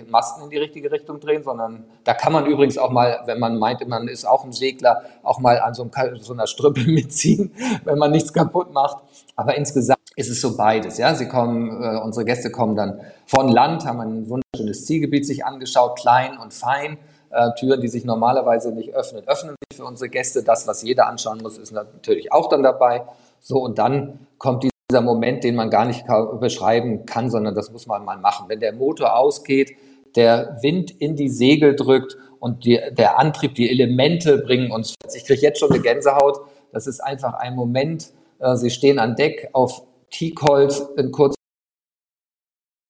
Masten 0.08 0.44
in 0.44 0.50
die 0.50 0.58
richtige 0.58 0.92
Richtung 0.92 1.20
drehen, 1.20 1.44
sondern 1.44 1.86
da 2.04 2.14
kann 2.14 2.34
man 2.34 2.46
übrigens 2.46 2.78
auch 2.78 2.90
mal, 2.90 3.22
wenn 3.26 3.40
man 3.40 3.58
meint, 3.58 3.88
man 3.88 4.08
ist 4.08 4.26
auch 4.26 4.44
ein 4.44 4.52
Segler, 4.52 5.04
auch 5.24 5.40
mal 5.40 5.60
an 5.60 5.74
so, 5.74 5.84
einem, 5.84 6.18
so 6.18 6.34
einer 6.34 6.48
Strüppe 6.48 6.82
mitziehen, 6.86 7.54
wenn 7.84 7.98
man 7.98 8.12
nichts 8.12 8.34
kaputt 8.34 8.74
macht. 8.74 8.98
Aber 9.36 9.56
insgesamt 9.56 10.00
ist 10.16 10.30
es 10.30 10.42
so 10.42 10.58
beides. 10.58 10.98
Ja, 10.98 11.14
sie 11.16 11.28
kommen, 11.28 11.82
äh, 11.82 12.00
unsere 12.00 12.26
Gäste 12.26 12.52
kommen 12.52 12.76
dann 12.76 13.02
von 13.26 13.48
Land, 13.50 13.86
haben 13.86 14.02
ein 14.02 14.30
wunderschönes 14.30 14.86
Zielgebiet 14.86 15.26
sich 15.26 15.46
angeschaut, 15.46 15.98
klein 16.00 16.38
und 16.38 16.54
fein. 16.54 16.98
Äh, 17.30 17.52
Türen, 17.60 17.82
die 17.82 17.88
sich 17.88 18.06
normalerweise 18.06 18.72
nicht 18.72 18.94
öffnen, 18.94 19.28
öffnen 19.28 19.56
sich 19.70 19.78
für 19.78 19.86
unsere 19.86 20.10
Gäste. 20.10 20.44
Das, 20.44 20.68
was 20.68 20.84
jeder 20.84 21.08
anschauen 21.08 21.40
muss, 21.42 21.58
ist 21.58 21.72
natürlich 21.72 22.32
auch 22.32 22.50
dann 22.50 22.64
dabei. 22.64 23.04
So, 23.40 23.60
und 23.60 23.78
dann 23.78 24.28
kommt 24.38 24.64
die 24.64 24.70
dieser 24.90 25.02
Moment, 25.02 25.44
den 25.44 25.56
man 25.56 25.70
gar 25.70 25.86
nicht 25.86 26.06
beschreiben 26.40 27.06
kann, 27.06 27.30
sondern 27.30 27.56
das 27.56 27.72
muss 27.72 27.88
man 27.88 28.06
mal 28.06 28.18
machen. 28.18 28.46
Wenn 28.50 28.60
der 28.60 28.74
Motor 28.74 29.18
ausgeht, 29.18 29.72
der 30.16 30.58
Wind 30.62 30.92
in 30.92 31.16
die 31.16 31.30
Segel 31.30 31.76
drückt 31.76 32.18
und 32.40 32.66
die, 32.66 32.80
der 32.92 33.18
Antrieb, 33.20 33.56
die 33.56 33.70
Elemente 33.70 34.38
bringen 34.38 34.72
uns. 34.72 34.94
Ich 35.14 35.26
kriege 35.26 35.42
jetzt 35.42 35.60
schon 35.60 35.72
eine 35.72 35.82
Gänsehaut. 35.82 36.40
Das 36.72 36.88
ist 36.88 37.00
einfach 37.00 37.34
ein 37.34 37.56
Moment. 37.56 38.12
Äh, 38.40 38.56
Sie 38.56 38.70
stehen 38.70 39.00
an 39.00 39.16
Deck 39.16 39.50
auf 39.54 39.82
Teakholz 40.12 40.86
in 40.98 41.12
kurzer 41.12 41.36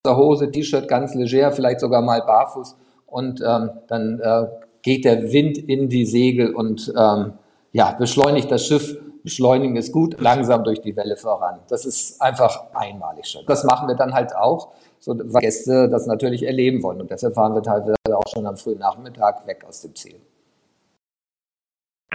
Hose, 0.06 0.52
T-Shirt 0.52 0.88
ganz 0.88 1.16
leger, 1.16 1.52
vielleicht 1.52 1.80
sogar 1.80 2.02
mal 2.02 2.22
barfuß 2.22 2.76
und 3.06 3.42
ähm, 3.42 3.72
dann 3.88 4.20
äh, 4.20 4.46
geht 4.82 5.06
der 5.06 5.32
Wind 5.32 5.58
in 5.58 5.90
die 5.90 6.06
Segel 6.06 6.54
und 6.54 6.94
ähm, 6.96 7.34
ja, 7.72 7.94
beschleunigt 7.94 8.52
das 8.52 8.68
Schiff 8.68 8.98
beschleunigen 9.26 9.76
es 9.76 9.92
gut, 9.92 10.16
langsam 10.22 10.64
durch 10.64 10.80
die 10.82 10.96
Welle 10.96 11.18
voran. 11.18 11.60
Das 11.68 11.84
ist 11.86 12.22
einfach 12.22 12.74
einmalig 12.74 13.26
schon. 13.26 13.46
Das 13.48 13.66
machen 13.66 13.88
wir 13.88 13.96
dann 13.96 14.14
halt 14.14 14.34
auch, 14.36 14.74
so 15.00 15.18
weil 15.18 15.42
Gäste 15.42 15.90
das 15.90 16.06
natürlich 16.06 16.44
erleben 16.44 16.82
wollen. 16.84 17.02
Und 17.02 17.12
deshalb 17.12 17.36
fahren 17.36 17.54
wir 17.54 17.64
teilweise 17.64 17.96
auch 18.14 18.28
schon 18.32 18.46
am 18.46 18.56
frühen 18.56 18.80
Nachmittag 18.80 19.46
weg 19.48 19.66
aus 19.68 19.82
dem 19.82 19.96
Ziel. 19.96 20.16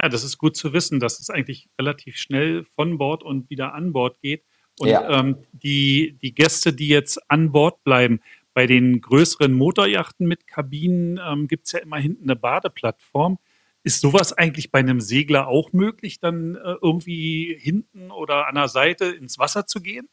Ja, 0.01 0.09
das 0.09 0.25
ist 0.25 0.39
gut 0.39 0.57
zu 0.57 0.73
wissen, 0.73 1.01
dass 1.01 1.21
es 1.21 1.29
eigentlich 1.29 1.69
relativ 1.79 2.17
schnell 2.17 2.65
von 2.77 2.97
Bord 2.97 3.23
und 3.23 3.51
wieder 3.51 3.75
an 3.75 3.93
Bord 3.93 4.21
geht. 4.23 4.45
Und 4.79 4.89
ja. 4.89 5.11
ähm, 5.11 5.39
die, 5.53 6.17
die 6.23 6.33
Gäste, 6.33 6.73
die 6.73 6.89
jetzt 6.89 7.21
an 7.29 7.53
Bord 7.53 7.83
bleiben, 7.85 8.21
bei 8.55 8.67
den 8.67 9.01
größeren 9.01 9.53
Motorjachten 9.53 10.27
mit 10.27 10.47
Kabinen 10.47 11.21
ähm, 11.23 11.49
gibt 11.49 11.67
es 11.67 11.73
ja 11.73 11.81
immer 11.81 11.99
hinten 11.99 12.31
eine 12.31 12.37
Badeplattform. 12.37 13.39
Ist 13.83 14.01
sowas 14.01 14.33
eigentlich 14.33 14.71
bei 14.71 14.81
einem 14.81 15.01
Segler 15.01 15.49
auch 15.49 15.73
möglich, 15.73 16.21
dann 16.21 16.57
äh, 16.57 16.75
irgendwie 16.83 17.57
hinten 17.59 18.11
oder 18.11 18.47
an 18.47 18.55
der 18.55 18.69
Seite 18.69 19.07
ins 19.07 19.39
Wasser 19.39 19.67
zu 19.67 19.81
gehen? 19.81 20.09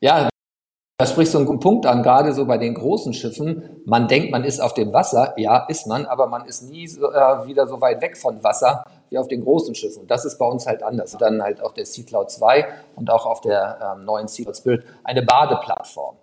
Ja, 0.00 0.30
da 1.00 1.06
sprichst 1.06 1.32
du 1.32 1.38
einen 1.38 1.60
Punkt 1.60 1.86
an, 1.86 2.02
gerade 2.02 2.34
so 2.34 2.44
bei 2.44 2.58
den 2.58 2.74
großen 2.74 3.14
Schiffen. 3.14 3.80
Man 3.86 4.06
denkt, 4.06 4.30
man 4.30 4.44
ist 4.44 4.60
auf 4.60 4.74
dem 4.74 4.92
Wasser. 4.92 5.32
Ja, 5.38 5.64
ist 5.66 5.86
man, 5.86 6.04
aber 6.04 6.26
man 6.26 6.44
ist 6.44 6.70
nie 6.70 6.86
so, 6.88 7.10
äh, 7.10 7.46
wieder 7.46 7.66
so 7.66 7.80
weit 7.80 8.02
weg 8.02 8.18
von 8.18 8.44
Wasser 8.44 8.84
wie 9.08 9.16
auf 9.16 9.26
den 9.26 9.42
großen 9.42 9.74
Schiffen. 9.74 10.02
Und 10.02 10.10
das 10.10 10.26
ist 10.26 10.36
bei 10.36 10.44
uns 10.44 10.66
halt 10.66 10.82
anders. 10.82 11.16
Dann 11.18 11.42
halt 11.42 11.62
auf 11.62 11.72
der 11.72 11.86
Sea 11.86 12.04
Cloud 12.04 12.30
2 12.30 12.68
und 12.96 13.10
auch 13.10 13.24
auf 13.24 13.40
der 13.40 13.96
ähm, 13.96 14.04
neuen 14.04 14.28
Sea 14.28 14.44
Cloud 14.44 14.58
Spirit 14.58 14.84
eine 15.02 15.22
Badeplattform. 15.22 16.16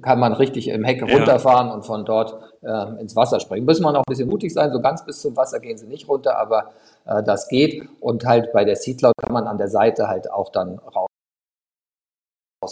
Kann 0.00 0.20
man 0.20 0.32
richtig 0.32 0.68
im 0.68 0.84
Heck 0.84 1.02
runterfahren 1.02 1.70
und 1.70 1.84
von 1.84 2.04
dort 2.04 2.38
äh, 2.62 3.00
ins 3.00 3.16
Wasser 3.16 3.40
springen. 3.40 3.66
Müssen 3.66 3.82
wir 3.82 3.90
noch 3.90 4.00
ein 4.06 4.08
bisschen 4.08 4.28
mutig 4.28 4.52
sein. 4.54 4.70
So 4.70 4.80
ganz 4.80 5.04
bis 5.04 5.20
zum 5.20 5.36
Wasser 5.36 5.58
gehen 5.58 5.76
sie 5.76 5.88
nicht 5.88 6.08
runter, 6.08 6.38
aber 6.38 6.70
äh, 7.04 7.22
das 7.24 7.48
geht. 7.48 7.88
Und 8.00 8.24
halt 8.24 8.52
bei 8.52 8.64
der 8.64 8.76
Sea 8.76 8.94
Cloud 8.94 9.14
kann 9.20 9.32
man 9.32 9.48
an 9.48 9.58
der 9.58 9.68
Seite 9.68 10.06
halt 10.06 10.30
auch 10.30 10.50
dann 10.50 10.78
raus 10.78 11.08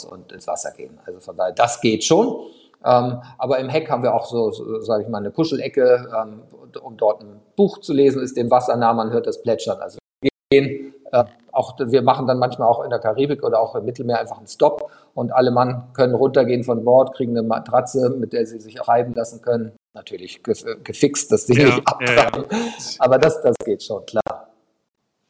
und 0.04 0.30
ins 0.30 0.46
Wasser 0.46 0.70
gehen. 0.70 1.00
Also 1.04 1.18
von 1.18 1.36
daher, 1.36 1.52
das 1.52 1.80
geht 1.80 2.04
schon. 2.04 2.46
Ähm, 2.84 3.22
aber 3.38 3.58
im 3.58 3.68
Heck 3.68 3.90
haben 3.90 4.02
wir 4.02 4.14
auch 4.14 4.26
so, 4.26 4.50
so 4.50 4.80
sage 4.80 5.02
ich 5.04 5.08
mal, 5.08 5.18
eine 5.18 5.30
Kuschelecke, 5.30 6.08
ähm, 6.16 6.42
um 6.80 6.96
dort 6.96 7.22
ein 7.22 7.40
Buch 7.56 7.78
zu 7.78 7.92
lesen, 7.92 8.22
ist 8.22 8.36
dem 8.36 8.50
Wasser 8.50 8.76
nah, 8.76 8.92
man 8.92 9.10
hört 9.10 9.26
das 9.26 9.42
Plätschern. 9.42 9.80
Also 9.80 9.98
wir 10.20 10.30
gehen, 10.50 10.93
äh, 11.14 11.24
auch, 11.52 11.78
wir 11.78 12.02
machen 12.02 12.26
dann 12.26 12.38
manchmal 12.38 12.68
auch 12.68 12.82
in 12.82 12.90
der 12.90 12.98
Karibik 12.98 13.44
oder 13.44 13.60
auch 13.60 13.76
im 13.76 13.84
Mittelmeer 13.84 14.18
einfach 14.18 14.38
einen 14.38 14.48
Stopp 14.48 14.90
und 15.14 15.32
alle 15.32 15.52
Mann 15.52 15.92
können 15.94 16.14
runtergehen 16.14 16.64
von 16.64 16.84
Bord, 16.84 17.14
kriegen 17.14 17.36
eine 17.38 17.46
Matratze, 17.46 18.10
mit 18.10 18.32
der 18.32 18.44
sie 18.46 18.58
sich 18.58 18.86
reiben 18.88 19.14
lassen 19.14 19.40
können. 19.40 19.72
Natürlich 19.92 20.42
gefixt, 20.42 21.30
dass 21.30 21.46
sie 21.46 21.54
ja, 21.54 21.66
nicht 21.66 21.86
abtragen. 21.86 22.44
Ja, 22.50 22.58
ja. 22.58 22.66
Aber 22.98 23.18
das, 23.18 23.40
das 23.42 23.56
geht 23.64 23.84
schon, 23.84 24.04
klar. 24.04 24.48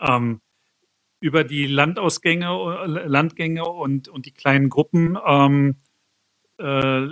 Ähm, 0.00 0.40
über 1.20 1.44
die 1.44 1.66
Landausgänge, 1.66 2.46
Landgänge 2.86 3.64
und, 3.66 4.08
und 4.08 4.24
die 4.24 4.32
kleinen 4.32 4.70
Gruppen. 4.70 5.18
Ähm, 5.26 5.76
äh, 6.56 7.08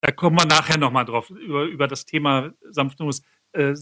da 0.00 0.12
kommen 0.16 0.38
wir 0.38 0.46
nachher 0.46 0.78
nochmal 0.78 1.04
drauf, 1.04 1.28
über, 1.28 1.64
über 1.64 1.88
das 1.88 2.06
Thema 2.06 2.52
Sanftnuss. 2.70 3.22
Äh, 3.52 3.74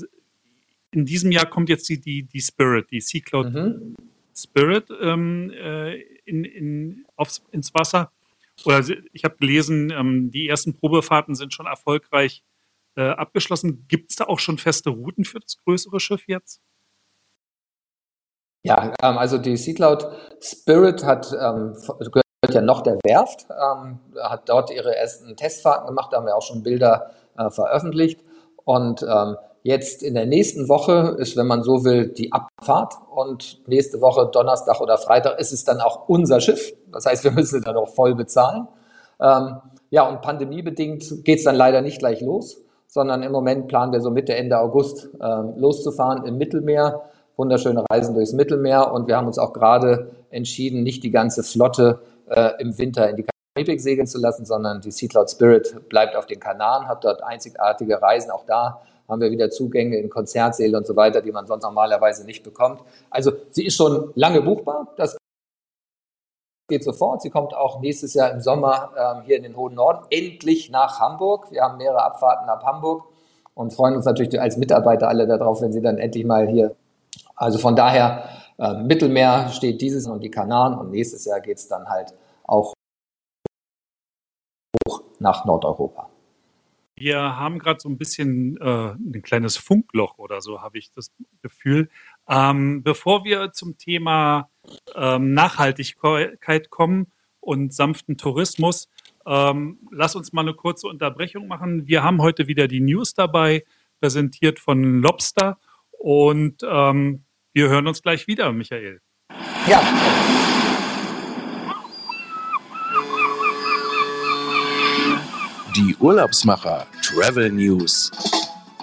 in 0.92 1.04
diesem 1.04 1.32
Jahr 1.32 1.46
kommt 1.46 1.68
jetzt 1.68 1.88
die, 1.88 2.00
die, 2.00 2.22
die 2.22 2.40
Spirit, 2.40 2.90
die 2.90 3.00
Sea 3.00 3.20
Cloud 3.20 3.52
mhm. 3.52 3.96
Spirit 4.34 4.88
ähm, 5.00 5.50
äh, 5.50 5.96
in, 6.24 6.44
in, 6.44 7.06
aufs, 7.16 7.42
ins 7.50 7.74
Wasser. 7.74 8.12
Oder 8.64 8.84
ich 9.12 9.24
habe 9.24 9.36
gelesen, 9.36 9.90
ähm, 9.90 10.30
die 10.30 10.48
ersten 10.48 10.74
Probefahrten 10.74 11.34
sind 11.34 11.54
schon 11.54 11.66
erfolgreich 11.66 12.42
äh, 12.96 13.08
abgeschlossen. 13.08 13.86
Gibt 13.88 14.10
es 14.10 14.16
da 14.16 14.24
auch 14.24 14.38
schon 14.38 14.58
feste 14.58 14.90
Routen 14.90 15.24
für 15.24 15.40
das 15.40 15.56
größere 15.64 15.98
Schiff 15.98 16.28
jetzt? 16.28 16.60
Ja, 18.64 18.92
ähm, 19.02 19.18
also 19.18 19.38
die 19.38 19.56
Sea 19.56 19.74
Cloud 19.74 20.06
Spirit 20.40 21.04
hat, 21.04 21.32
ähm, 21.32 21.74
gehört 21.98 22.54
ja 22.54 22.60
noch 22.60 22.82
der 22.82 22.98
Werft, 23.02 23.46
ähm, 23.50 23.98
hat 24.20 24.48
dort 24.48 24.70
ihre 24.70 24.94
ersten 24.94 25.36
Testfahrten 25.36 25.88
gemacht, 25.88 26.12
da 26.12 26.18
haben 26.18 26.26
wir 26.26 26.36
auch 26.36 26.46
schon 26.46 26.62
Bilder 26.62 27.10
äh, 27.36 27.50
veröffentlicht. 27.50 28.20
Und 28.64 29.02
ähm, 29.02 29.36
jetzt 29.62 30.02
in 30.02 30.14
der 30.14 30.26
nächsten 30.26 30.68
Woche 30.68 31.16
ist, 31.18 31.36
wenn 31.36 31.46
man 31.46 31.62
so 31.62 31.84
will, 31.84 32.08
die 32.08 32.32
Abfahrt. 32.32 32.94
Und 33.14 33.66
nächste 33.66 34.00
Woche, 34.00 34.28
Donnerstag 34.32 34.80
oder 34.80 34.98
Freitag, 34.98 35.38
ist 35.38 35.52
es 35.52 35.64
dann 35.64 35.80
auch 35.80 36.08
unser 36.08 36.40
Schiff. 36.40 36.72
Das 36.92 37.06
heißt, 37.06 37.24
wir 37.24 37.32
müssen 37.32 37.62
dann 37.62 37.76
auch 37.76 37.88
voll 37.88 38.14
bezahlen. 38.14 38.68
Ähm, 39.20 39.56
ja, 39.90 40.08
und 40.08 40.22
pandemiebedingt 40.22 41.24
geht 41.24 41.38
es 41.38 41.44
dann 41.44 41.56
leider 41.56 41.82
nicht 41.82 41.98
gleich 41.98 42.20
los, 42.20 42.58
sondern 42.86 43.22
im 43.22 43.32
Moment 43.32 43.68
planen 43.68 43.92
wir 43.92 44.00
so 44.00 44.10
Mitte, 44.10 44.34
Ende 44.34 44.58
August 44.58 45.10
ähm, 45.20 45.54
loszufahren 45.56 46.24
im 46.24 46.38
Mittelmeer 46.38 47.02
wunderschöne 47.36 47.84
Reisen 47.90 48.14
durchs 48.14 48.32
Mittelmeer 48.32 48.92
und 48.92 49.08
wir 49.08 49.16
haben 49.16 49.26
uns 49.26 49.38
auch 49.38 49.52
gerade 49.52 50.10
entschieden, 50.30 50.82
nicht 50.82 51.02
die 51.02 51.10
ganze 51.10 51.42
Flotte 51.42 52.00
äh, 52.28 52.50
im 52.58 52.78
Winter 52.78 53.08
in 53.08 53.16
die 53.16 53.24
Karibik 53.54 53.80
segeln 53.80 54.06
zu 54.06 54.18
lassen, 54.18 54.46
sondern 54.46 54.80
die 54.80 54.90
Sea 54.90 55.08
Cloud 55.08 55.30
Spirit 55.30 55.88
bleibt 55.88 56.16
auf 56.16 56.26
den 56.26 56.40
Kanaren, 56.40 56.88
hat 56.88 57.04
dort 57.04 57.22
einzigartige 57.22 58.00
Reisen. 58.00 58.30
Auch 58.30 58.46
da 58.46 58.80
haben 59.08 59.20
wir 59.20 59.30
wieder 59.30 59.50
Zugänge 59.50 59.98
in 59.98 60.08
Konzertsäle 60.08 60.76
und 60.76 60.86
so 60.86 60.96
weiter, 60.96 61.20
die 61.20 61.32
man 61.32 61.46
sonst 61.46 61.62
normalerweise 61.62 62.24
nicht 62.24 62.42
bekommt. 62.42 62.80
Also 63.10 63.32
sie 63.50 63.66
ist 63.66 63.76
schon 63.76 64.10
lange 64.14 64.40
buchbar. 64.40 64.94
Das 64.96 65.18
geht 66.70 66.82
sofort. 66.82 67.20
Sie 67.20 67.28
kommt 67.28 67.52
auch 67.52 67.80
nächstes 67.80 68.14
Jahr 68.14 68.30
im 68.30 68.40
Sommer 68.40 68.92
ähm, 68.96 69.22
hier 69.26 69.36
in 69.36 69.42
den 69.42 69.56
hohen 69.56 69.74
Norden 69.74 70.06
endlich 70.08 70.70
nach 70.70 70.98
Hamburg. 70.98 71.50
Wir 71.50 71.62
haben 71.62 71.76
mehrere 71.76 72.02
Abfahrten 72.02 72.48
ab 72.48 72.64
Hamburg 72.64 73.04
und 73.52 73.74
freuen 73.74 73.96
uns 73.96 74.06
natürlich 74.06 74.40
als 74.40 74.56
Mitarbeiter 74.56 75.08
alle 75.08 75.26
darauf, 75.26 75.60
wenn 75.60 75.72
sie 75.72 75.82
dann 75.82 75.98
endlich 75.98 76.24
mal 76.24 76.48
hier 76.48 76.74
also 77.34 77.58
von 77.58 77.76
daher, 77.76 78.24
äh, 78.58 78.74
Mittelmeer 78.74 79.48
steht 79.48 79.80
dieses 79.80 80.06
und 80.06 80.20
die 80.20 80.30
Kanaren 80.30 80.78
und 80.78 80.90
nächstes 80.90 81.24
Jahr 81.24 81.40
geht 81.40 81.58
es 81.58 81.68
dann 81.68 81.88
halt 81.88 82.14
auch 82.44 82.72
hoch 84.86 85.02
nach 85.18 85.44
Nordeuropa. 85.44 86.08
Wir 86.94 87.36
haben 87.36 87.58
gerade 87.58 87.80
so 87.80 87.88
ein 87.88 87.98
bisschen 87.98 88.56
äh, 88.60 88.92
ein 88.92 89.22
kleines 89.22 89.56
Funkloch 89.56 90.18
oder 90.18 90.40
so, 90.40 90.60
habe 90.60 90.78
ich 90.78 90.92
das 90.92 91.10
Gefühl. 91.42 91.88
Ähm, 92.28 92.82
bevor 92.82 93.24
wir 93.24 93.52
zum 93.52 93.78
Thema 93.78 94.50
ähm, 94.94 95.32
Nachhaltigkeit 95.32 96.70
kommen 96.70 97.10
und 97.40 97.74
sanften 97.74 98.18
Tourismus, 98.18 98.88
ähm, 99.26 99.78
lass 99.90 100.16
uns 100.16 100.32
mal 100.32 100.42
eine 100.42 100.54
kurze 100.54 100.86
Unterbrechung 100.86 101.48
machen. 101.48 101.86
Wir 101.86 102.02
haben 102.02 102.20
heute 102.20 102.46
wieder 102.46 102.68
die 102.68 102.80
News 102.80 103.14
dabei, 103.14 103.64
präsentiert 104.00 104.58
von 104.58 105.00
Lobster. 105.00 105.58
Und 105.90 106.62
ähm, 106.68 107.24
wir 107.52 107.68
hören 107.68 107.86
uns 107.86 108.02
gleich 108.02 108.26
wieder, 108.26 108.52
Michael. 108.52 109.00
Ja. 109.66 109.80
Urlaubsmacher 116.02 116.88
Travel 117.00 117.52
News 117.52 118.10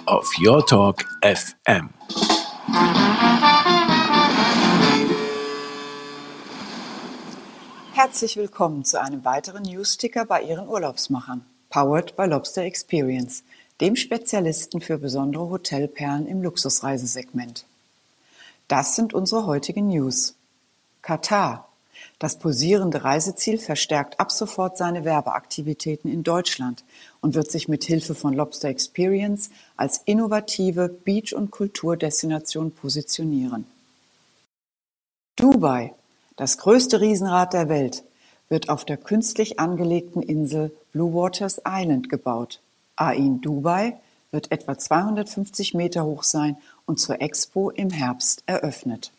auf 0.06 0.26
Your 0.40 0.64
Talk 0.64 1.04
FM. 1.20 1.90
Herzlich 7.92 8.38
willkommen 8.38 8.86
zu 8.86 8.98
einem 8.98 9.22
weiteren 9.26 9.64
News-Ticker 9.64 10.24
bei 10.24 10.40
Ihren 10.44 10.66
Urlaubsmachern. 10.66 11.44
Powered 11.68 12.16
by 12.16 12.24
Lobster 12.24 12.62
Experience 12.62 13.44
dem 13.82 13.96
Spezialisten 13.96 14.80
für 14.80 14.96
besondere 14.96 15.50
Hotelperlen 15.50 16.26
im 16.26 16.42
Luxusreisesegment. 16.42 17.66
Das 18.66 18.96
sind 18.96 19.12
unsere 19.12 19.44
heutigen 19.44 19.88
News. 19.88 20.36
Katar. 21.02 21.69
Das 22.18 22.38
posierende 22.38 23.04
Reiseziel 23.04 23.58
verstärkt 23.58 24.20
ab 24.20 24.30
sofort 24.30 24.76
seine 24.76 25.04
Werbeaktivitäten 25.04 26.10
in 26.10 26.22
Deutschland 26.22 26.84
und 27.20 27.34
wird 27.34 27.50
sich 27.50 27.68
mit 27.68 27.84
Hilfe 27.84 28.14
von 28.14 28.34
Lobster 28.34 28.68
Experience 28.68 29.50
als 29.76 30.02
innovative 30.04 30.88
Beach- 30.88 31.34
und 31.34 31.50
Kulturdestination 31.50 32.72
positionieren. 32.72 33.66
Dubai, 35.36 35.94
das 36.36 36.58
größte 36.58 37.00
Riesenrad 37.00 37.54
der 37.54 37.68
Welt, 37.68 38.04
wird 38.50 38.68
auf 38.68 38.84
der 38.84 38.96
künstlich 38.96 39.58
angelegten 39.58 40.22
Insel 40.22 40.72
Blue 40.92 41.14
Waters 41.14 41.62
Island 41.66 42.08
gebaut. 42.08 42.60
Ain 42.96 43.40
Dubai 43.40 43.96
wird 44.30 44.52
etwa 44.52 44.76
250 44.76 45.74
Meter 45.74 46.04
hoch 46.04 46.22
sein 46.22 46.56
und 46.84 47.00
zur 47.00 47.20
Expo 47.20 47.70
im 47.70 47.90
Herbst 47.90 48.42
eröffnet. 48.46 49.12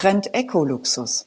Trend 0.00 0.32
Eco-Luxus. 0.32 1.26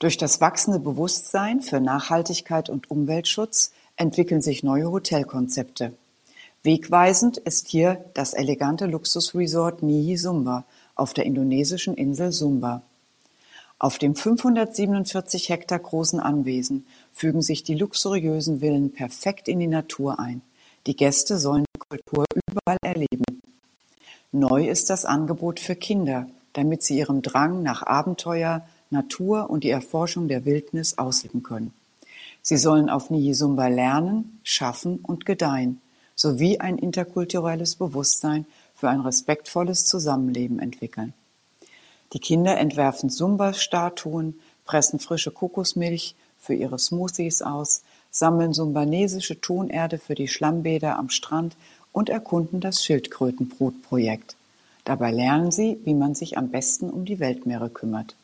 Durch 0.00 0.16
das 0.16 0.40
wachsende 0.40 0.80
Bewusstsein 0.80 1.60
für 1.60 1.78
Nachhaltigkeit 1.78 2.68
und 2.68 2.90
Umweltschutz 2.90 3.70
entwickeln 3.94 4.42
sich 4.42 4.64
neue 4.64 4.90
Hotelkonzepte. 4.90 5.92
Wegweisend 6.64 7.36
ist 7.36 7.68
hier 7.68 8.04
das 8.14 8.34
elegante 8.34 8.86
Luxusresort 8.86 9.84
Nihi 9.84 10.16
Sumba 10.16 10.64
auf 10.96 11.14
der 11.14 11.24
indonesischen 11.24 11.94
Insel 11.94 12.32
Sumba. 12.32 12.82
Auf 13.78 13.98
dem 13.98 14.16
547 14.16 15.48
Hektar 15.48 15.78
großen 15.78 16.18
Anwesen 16.18 16.86
fügen 17.12 17.42
sich 17.42 17.62
die 17.62 17.76
luxuriösen 17.76 18.58
Villen 18.58 18.90
perfekt 18.90 19.46
in 19.46 19.60
die 19.60 19.68
Natur 19.68 20.18
ein. 20.18 20.42
Die 20.88 20.96
Gäste 20.96 21.38
sollen 21.38 21.64
die 21.76 21.78
Kultur 21.78 22.24
überall 22.34 22.78
erleben. 22.82 23.40
Neu 24.32 24.68
ist 24.68 24.90
das 24.90 25.04
Angebot 25.04 25.60
für 25.60 25.76
Kinder, 25.76 26.26
damit 26.52 26.82
sie 26.82 26.98
ihrem 26.98 27.22
Drang 27.22 27.62
nach 27.62 27.82
Abenteuer, 27.82 28.62
Natur 28.90 29.50
und 29.50 29.64
die 29.64 29.70
Erforschung 29.70 30.28
der 30.28 30.44
Wildnis 30.44 30.98
ausleben 30.98 31.42
können. 31.42 31.72
Sie 32.42 32.56
sollen 32.56 32.88
auf 32.88 33.10
Niyisumba 33.10 33.68
lernen, 33.68 34.40
schaffen 34.42 34.98
und 35.02 35.26
gedeihen, 35.26 35.80
sowie 36.14 36.58
ein 36.58 36.78
interkulturelles 36.78 37.76
Bewusstsein 37.76 38.46
für 38.74 38.88
ein 38.88 39.00
respektvolles 39.00 39.84
Zusammenleben 39.84 40.58
entwickeln. 40.58 41.12
Die 42.12 42.18
Kinder 42.18 42.58
entwerfen 42.58 43.10
Sumba-Statuen, 43.10 44.40
pressen 44.64 44.98
frische 44.98 45.30
Kokosmilch 45.30 46.14
für 46.38 46.54
ihre 46.54 46.78
Smoothies 46.78 47.42
aus, 47.42 47.82
sammeln 48.10 48.52
sumbanesische 48.52 49.40
Tonerde 49.40 49.98
für 49.98 50.14
die 50.14 50.28
Schlammbäder 50.28 50.98
am 50.98 51.10
Strand 51.10 51.56
und 51.92 52.08
erkunden 52.08 52.60
das 52.60 52.84
Schildkrötenbrutprojekt. 52.84 54.36
Dabei 54.90 55.12
lernen 55.12 55.52
sie, 55.52 55.78
wie 55.84 55.94
man 55.94 56.16
sich 56.16 56.36
am 56.36 56.50
besten 56.50 56.90
um 56.90 57.04
die 57.04 57.20
Weltmeere 57.20 57.70
kümmert. 57.70 58.16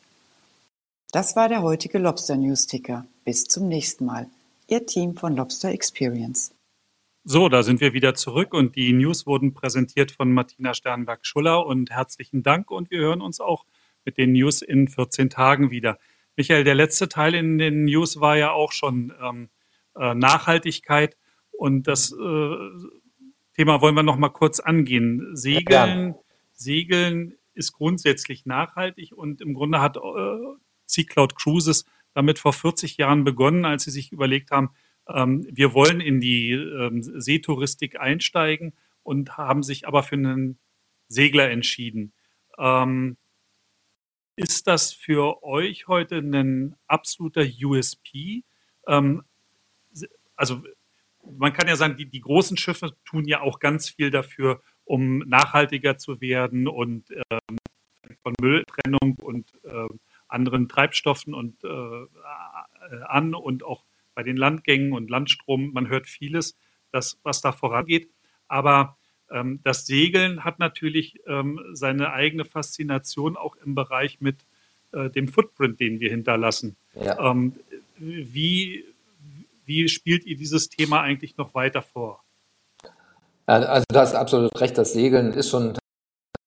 Das 1.13 1.37
war 1.37 1.47
der 1.47 1.61
heutige 1.61 1.97
Lobster 1.97 2.35
News 2.35 2.67
Ticker. 2.67 3.05
Bis 3.23 3.45
zum 3.45 3.69
nächsten 3.69 4.03
Mal. 4.03 4.27
Ihr 4.67 4.85
Team 4.85 5.15
von 5.15 5.33
Lobster 5.33 5.69
Experience. 5.69 6.53
So, 7.23 7.47
da 7.47 7.63
sind 7.63 7.79
wir 7.79 7.93
wieder 7.93 8.15
zurück 8.15 8.53
und 8.53 8.75
die 8.75 8.91
News 8.91 9.25
wurden 9.25 9.53
präsentiert 9.53 10.11
von 10.11 10.33
Martina 10.33 10.73
Sternberg-Schuller 10.73 11.65
und 11.65 11.89
herzlichen 11.89 12.43
Dank 12.43 12.69
und 12.69 12.91
wir 12.91 12.99
hören 12.99 13.21
uns 13.21 13.39
auch 13.39 13.63
mit 14.03 14.17
den 14.17 14.33
News 14.33 14.61
in 14.61 14.89
14 14.89 15.29
Tagen 15.29 15.71
wieder. 15.71 15.97
Michael, 16.35 16.65
der 16.65 16.75
letzte 16.75 17.07
Teil 17.07 17.33
in 17.33 17.57
den 17.59 17.85
News 17.85 18.19
war 18.19 18.35
ja 18.35 18.51
auch 18.51 18.73
schon 18.73 19.13
ähm, 19.23 19.47
äh, 19.95 20.13
Nachhaltigkeit 20.13 21.15
und 21.49 21.87
das 21.87 22.11
äh, 22.11 22.55
Thema 23.55 23.79
wollen 23.79 23.95
wir 23.95 24.03
noch 24.03 24.17
mal 24.17 24.27
kurz 24.27 24.59
angehen. 24.59 25.33
Segeln, 25.33 26.09
ja. 26.09 26.15
Segeln 26.57 27.35
ist 27.53 27.71
grundsätzlich 27.73 28.45
nachhaltig 28.45 29.13
und 29.13 29.41
im 29.41 29.53
Grunde 29.53 29.79
hat 29.79 29.97
äh, 29.97 29.99
Sea 30.85 31.05
Cloud 31.05 31.35
Cruises 31.35 31.85
damit 32.13 32.39
vor 32.39 32.53
40 32.53 32.97
Jahren 32.97 33.23
begonnen, 33.23 33.65
als 33.65 33.83
sie 33.83 33.91
sich 33.91 34.11
überlegt 34.11 34.51
haben, 34.51 34.71
ähm, 35.07 35.47
wir 35.49 35.73
wollen 35.73 36.01
in 36.01 36.19
die 36.19 36.51
ähm, 36.51 37.01
Seetouristik 37.01 37.99
einsteigen 37.99 38.73
und 39.03 39.37
haben 39.37 39.63
sich 39.63 39.87
aber 39.87 40.03
für 40.03 40.15
einen 40.15 40.59
Segler 41.07 41.49
entschieden. 41.49 42.13
Ähm, 42.57 43.17
ist 44.35 44.67
das 44.67 44.91
für 44.91 45.43
euch 45.43 45.87
heute 45.87 46.17
ein 46.17 46.75
absoluter 46.87 47.43
USP? 47.63 48.43
Also 50.35 50.63
man 51.23 51.53
kann 51.53 51.67
ja 51.67 51.75
sagen, 51.75 51.97
die, 51.97 52.05
die 52.05 52.21
großen 52.21 52.55
Schiffe 52.55 52.95
tun 53.03 53.25
ja 53.25 53.41
auch 53.41 53.59
ganz 53.59 53.89
viel 53.89 54.11
dafür, 54.11 54.61
um 54.87 55.19
nachhaltiger 55.19 55.97
zu 55.97 56.21
werden 56.21 56.67
und 56.67 57.11
ähm, 57.29 57.57
von 58.23 58.33
Mülltrennung 58.41 59.17
und 59.21 59.51
äh, 59.63 59.87
anderen 60.27 60.69
Treibstoffen 60.69 61.33
und 61.33 61.63
äh, 61.63 61.67
äh, 61.67 62.07
an 63.07 63.35
und 63.35 63.63
auch 63.63 63.83
bei 64.15 64.23
den 64.23 64.37
Landgängen 64.37 64.93
und 64.93 65.09
Landstrom. 65.09 65.71
Man 65.73 65.89
hört 65.89 66.07
vieles, 66.07 66.57
das, 66.91 67.19
was 67.23 67.41
da 67.41 67.51
vorangeht. 67.51 68.09
Aber 68.47 68.97
ähm, 69.29 69.59
das 69.63 69.85
Segeln 69.85 70.43
hat 70.43 70.59
natürlich 70.59 71.19
ähm, 71.27 71.59
seine 71.73 72.13
eigene 72.13 72.45
Faszination 72.45 73.35
auch 73.35 73.55
im 73.57 73.75
Bereich 73.75 74.21
mit 74.21 74.45
äh, 74.93 75.09
dem 75.09 75.27
Footprint, 75.27 75.79
den 75.79 75.99
wir 75.99 76.09
hinterlassen. 76.09 76.77
Ja. 76.95 77.31
Ähm, 77.31 77.53
wie, 77.97 78.85
wie 79.65 79.89
spielt 79.89 80.25
ihr 80.25 80.37
dieses 80.37 80.69
Thema 80.69 81.01
eigentlich 81.01 81.37
noch 81.37 81.53
weiter 81.53 81.81
vor? 81.81 82.23
Also 83.47 83.85
du 83.89 83.99
hast 83.99 84.13
absolut 84.13 84.59
recht, 84.59 84.77
das 84.77 84.91
Segeln 84.91 85.31
ist 85.31 85.49
schon 85.49 85.73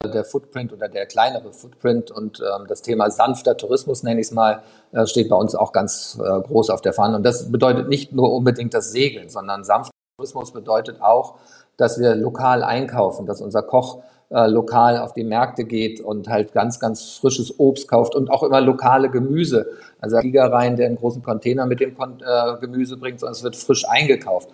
der 0.05 0.25
Footprint 0.25 0.73
oder 0.73 0.89
der 0.89 1.07
kleinere 1.07 1.53
Footprint 1.53 2.11
und 2.11 2.41
ähm, 2.41 2.67
das 2.69 2.83
Thema 2.83 3.11
sanfter 3.11 3.57
Tourismus, 3.57 4.03
nenne 4.03 4.21
ich 4.21 4.27
es 4.27 4.33
mal, 4.33 4.63
äh, 4.93 5.07
steht 5.07 5.29
bei 5.31 5.37
uns 5.37 5.55
auch 5.55 5.73
ganz 5.73 6.19
äh, 6.23 6.41
groß 6.41 6.71
auf 6.71 6.83
der 6.83 6.93
Fahne. 6.93 7.17
Und 7.17 7.23
das 7.23 7.51
bedeutet 7.51 7.89
nicht 7.89 8.13
nur 8.13 8.33
unbedingt 8.33 8.75
das 8.75 8.93
Segeln, 8.93 9.31
sondern 9.31 9.65
sanfter 9.65 9.93
Tourismus 10.19 10.53
bedeutet 10.53 11.01
auch, 11.01 11.37
dass 11.77 11.99
wir 11.99 12.15
lokal 12.15 12.63
einkaufen, 12.63 13.25
dass 13.25 13.41
unser 13.41 13.63
Koch 13.63 14.03
äh, 14.31 14.47
lokal 14.47 14.99
auf 14.99 15.13
die 15.13 15.25
Märkte 15.25 15.65
geht 15.65 16.01
und 16.01 16.29
halt 16.29 16.53
ganz, 16.53 16.79
ganz 16.79 17.17
frisches 17.17 17.59
Obst 17.59 17.89
kauft 17.89 18.15
und 18.15 18.31
auch 18.31 18.43
immer 18.43 18.61
lokale 18.61 19.11
Gemüse. 19.11 19.67
Also 20.01 20.19
Flieger 20.19 20.53
rein, 20.53 20.77
der 20.77 20.87
einen 20.87 20.97
großen 20.97 21.23
Container 21.23 21.67
mit 21.67 21.81
dem 21.81 21.97
Kon 21.97 22.21
äh, 22.21 22.57
Gemüse 22.61 22.97
bringt, 22.97 23.21
sondern 23.21 23.35
es 23.35 23.43
wird 23.43 23.57
frisch 23.57 23.89
eingekauft. 23.89 24.49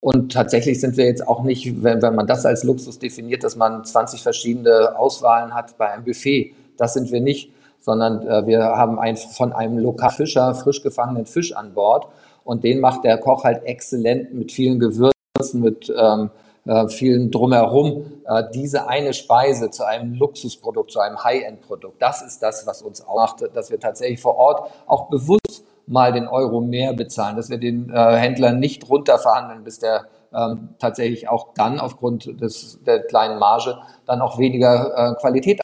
Und 0.00 0.32
tatsächlich 0.32 0.80
sind 0.80 0.96
wir 0.96 1.04
jetzt 1.04 1.26
auch 1.28 1.42
nicht, 1.42 1.82
wenn, 1.82 2.00
wenn 2.00 2.14
man 2.14 2.26
das 2.26 2.46
als 2.46 2.64
Luxus 2.64 2.98
definiert, 2.98 3.44
dass 3.44 3.56
man 3.56 3.84
20 3.84 4.22
verschiedene 4.22 4.98
Auswahlen 4.98 5.54
hat 5.54 5.76
bei 5.76 5.90
einem 5.90 6.04
Buffet. 6.04 6.54
Das 6.78 6.94
sind 6.94 7.12
wir 7.12 7.20
nicht, 7.20 7.52
sondern 7.80 8.26
äh, 8.26 8.46
wir 8.46 8.62
haben 8.62 8.98
ein, 8.98 9.16
von 9.16 9.52
einem 9.52 9.78
Lokalfischer 9.78 10.54
frisch 10.54 10.82
gefangenen 10.82 11.26
Fisch 11.26 11.54
an 11.54 11.74
Bord. 11.74 12.06
Und 12.44 12.64
den 12.64 12.80
macht 12.80 13.04
der 13.04 13.18
Koch 13.18 13.44
halt 13.44 13.64
exzellent 13.64 14.32
mit 14.32 14.52
vielen 14.52 14.78
Gewürzen, 14.78 15.12
mit 15.60 15.92
ähm, 15.94 16.30
äh, 16.64 16.88
vielen 16.88 17.30
drumherum, 17.30 18.22
äh, 18.26 18.44
diese 18.54 18.88
eine 18.88 19.12
Speise 19.12 19.70
zu 19.70 19.84
einem 19.84 20.14
Luxusprodukt, 20.14 20.90
zu 20.90 21.00
einem 21.00 21.22
High-End-Produkt. 21.22 22.00
Das 22.00 22.22
ist 22.22 22.42
das, 22.42 22.66
was 22.66 22.80
uns 22.80 23.06
auch 23.06 23.16
macht, 23.16 23.44
dass 23.54 23.70
wir 23.70 23.78
tatsächlich 23.78 24.20
vor 24.20 24.36
Ort 24.36 24.70
auch 24.86 25.10
bewusst 25.10 25.64
mal 25.86 26.12
den 26.12 26.28
Euro 26.28 26.60
mehr 26.60 26.92
bezahlen, 26.92 27.36
dass 27.36 27.50
wir 27.50 27.58
den 27.58 27.90
äh, 27.90 28.16
Händlern 28.16 28.58
nicht 28.58 28.88
runterverhandeln, 28.88 29.64
bis 29.64 29.78
der 29.78 30.06
ähm, 30.32 30.70
tatsächlich 30.78 31.28
auch 31.28 31.54
dann 31.54 31.80
aufgrund 31.80 32.40
des, 32.40 32.78
der 32.84 33.02
kleinen 33.02 33.38
Marge 33.38 33.78
dann 34.06 34.20
auch 34.20 34.38
weniger 34.38 34.94
äh, 34.96 35.14
Qualität 35.20 35.60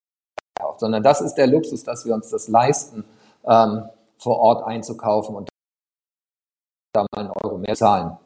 kauft, 0.58 0.80
sondern 0.80 1.02
das 1.02 1.20
ist 1.20 1.34
der 1.34 1.46
Luxus, 1.46 1.84
dass 1.84 2.04
wir 2.04 2.14
uns 2.14 2.30
das 2.30 2.48
leisten, 2.48 3.04
ähm, 3.44 3.84
vor 4.18 4.38
Ort 4.38 4.66
einzukaufen 4.66 5.36
und 5.36 5.48
da 6.92 7.06
mal 7.14 7.20
einen 7.20 7.32
Euro 7.42 7.58
mehr 7.58 7.74
zahlen. 7.74 8.16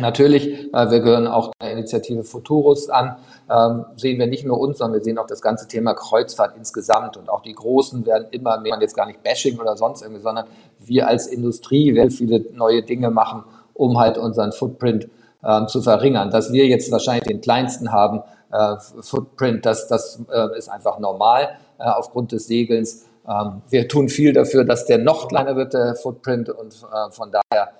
Natürlich, 0.00 0.74
äh, 0.74 0.90
wir 0.90 1.00
gehören 1.00 1.28
auch 1.28 1.52
der 1.62 1.70
Initiative 1.70 2.24
Futurus 2.24 2.90
an, 2.90 3.16
ähm, 3.48 3.84
sehen 3.94 4.18
wir 4.18 4.26
nicht 4.26 4.44
nur 4.44 4.58
uns, 4.58 4.78
sondern 4.78 4.98
wir 4.98 5.04
sehen 5.04 5.18
auch 5.18 5.26
das 5.28 5.40
ganze 5.40 5.68
Thema 5.68 5.94
Kreuzfahrt 5.94 6.56
insgesamt 6.56 7.16
und 7.16 7.28
auch 7.28 7.42
die 7.42 7.52
Großen 7.52 8.04
werden 8.04 8.26
immer 8.32 8.58
mehr, 8.58 8.76
jetzt 8.80 8.96
gar 8.96 9.06
nicht 9.06 9.22
Bashing 9.22 9.60
oder 9.60 9.76
sonst 9.76 10.02
irgendwie, 10.02 10.20
sondern 10.20 10.46
wir 10.80 11.06
als 11.06 11.28
Industrie 11.28 11.94
werden 11.94 12.10
viele 12.10 12.44
neue 12.54 12.82
Dinge 12.82 13.10
machen, 13.10 13.44
um 13.72 13.96
halt 13.96 14.18
unseren 14.18 14.50
Footprint 14.50 15.08
ähm, 15.44 15.68
zu 15.68 15.80
verringern. 15.80 16.32
Dass 16.32 16.52
wir 16.52 16.66
jetzt 16.66 16.90
wahrscheinlich 16.90 17.28
den 17.28 17.40
kleinsten 17.40 17.92
haben, 17.92 18.22
äh, 18.50 18.74
Footprint, 19.00 19.64
das, 19.64 19.86
das 19.86 20.20
äh, 20.28 20.58
ist 20.58 20.68
einfach 20.68 20.98
normal 20.98 21.50
aufgrund 21.78 22.32
des 22.32 22.48
Segelns. 22.48 23.04
Ähm, 23.28 23.62
wir 23.68 23.86
tun 23.86 24.08
viel 24.08 24.32
dafür, 24.32 24.64
dass 24.64 24.86
der 24.86 24.98
noch 24.98 25.28
kleiner 25.28 25.54
wird, 25.54 25.74
der 25.74 25.94
Footprint 25.94 26.48
und 26.48 26.74
von 27.10 27.30
daher 27.30 27.70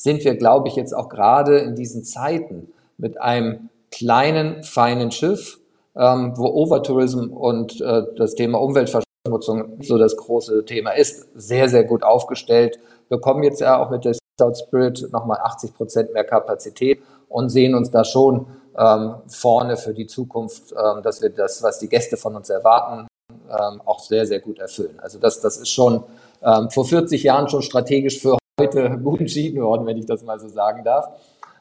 sind 0.00 0.24
wir, 0.24 0.34
glaube 0.34 0.68
ich, 0.68 0.76
jetzt 0.76 0.94
auch 0.94 1.10
gerade 1.10 1.58
in 1.58 1.74
diesen 1.74 2.04
Zeiten 2.04 2.72
mit 2.96 3.20
einem 3.20 3.68
kleinen, 3.90 4.62
feinen 4.62 5.10
Schiff, 5.10 5.60
ähm, 5.94 6.32
wo 6.36 6.46
Overtourism 6.46 7.30
und 7.34 7.82
äh, 7.82 8.04
das 8.16 8.34
Thema 8.34 8.62
Umweltverschmutzung 8.62 9.82
so 9.82 9.98
das 9.98 10.16
große 10.16 10.64
Thema 10.64 10.92
ist, 10.92 11.28
sehr, 11.34 11.68
sehr 11.68 11.84
gut 11.84 12.02
aufgestellt. 12.02 12.78
Wir 13.10 13.20
kommen 13.20 13.42
jetzt 13.42 13.60
ja 13.60 13.78
auch 13.78 13.90
mit 13.90 14.06
der 14.06 14.16
South 14.40 14.60
Spirit 14.60 15.12
nochmal 15.12 15.38
80 15.42 15.74
Prozent 15.74 16.14
mehr 16.14 16.24
Kapazität 16.24 17.02
und 17.28 17.50
sehen 17.50 17.74
uns 17.74 17.90
da 17.90 18.02
schon 18.02 18.46
ähm, 18.78 19.16
vorne 19.28 19.76
für 19.76 19.92
die 19.92 20.06
Zukunft, 20.06 20.72
ähm, 20.72 21.02
dass 21.02 21.20
wir 21.20 21.28
das, 21.28 21.62
was 21.62 21.78
die 21.78 21.90
Gäste 21.90 22.16
von 22.16 22.36
uns 22.36 22.48
erwarten, 22.48 23.06
ähm, 23.50 23.82
auch 23.84 23.98
sehr, 23.98 24.24
sehr 24.24 24.40
gut 24.40 24.60
erfüllen. 24.60 24.98
Also 24.98 25.18
das, 25.18 25.42
das 25.42 25.58
ist 25.58 25.68
schon 25.68 26.04
ähm, 26.42 26.70
vor 26.70 26.86
40 26.86 27.22
Jahren 27.22 27.50
schon 27.50 27.60
strategisch 27.60 28.18
für 28.18 28.39
heute 28.60 28.98
gut 29.04 29.20
entschieden 29.20 29.62
worden, 29.62 29.86
wenn 29.86 29.96
ich 29.96 30.06
das 30.06 30.22
mal 30.22 30.38
so 30.38 30.48
sagen 30.48 30.84
darf. 30.84 31.08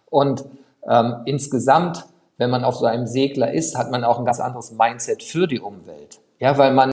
Und 0.09 0.45
ähm, 0.87 1.15
insgesamt, 1.25 2.05
wenn 2.37 2.49
man 2.49 2.63
auf 2.63 2.75
so 2.75 2.85
einem 2.85 3.07
Segler 3.07 3.53
ist, 3.53 3.77
hat 3.77 3.91
man 3.91 4.03
auch 4.03 4.19
ein 4.19 4.25
ganz 4.25 4.39
anderes 4.39 4.71
Mindset 4.71 5.23
für 5.23 5.47
die 5.47 5.59
Umwelt. 5.59 6.19
Ja, 6.39 6.57
weil 6.57 6.73
man 6.73 6.91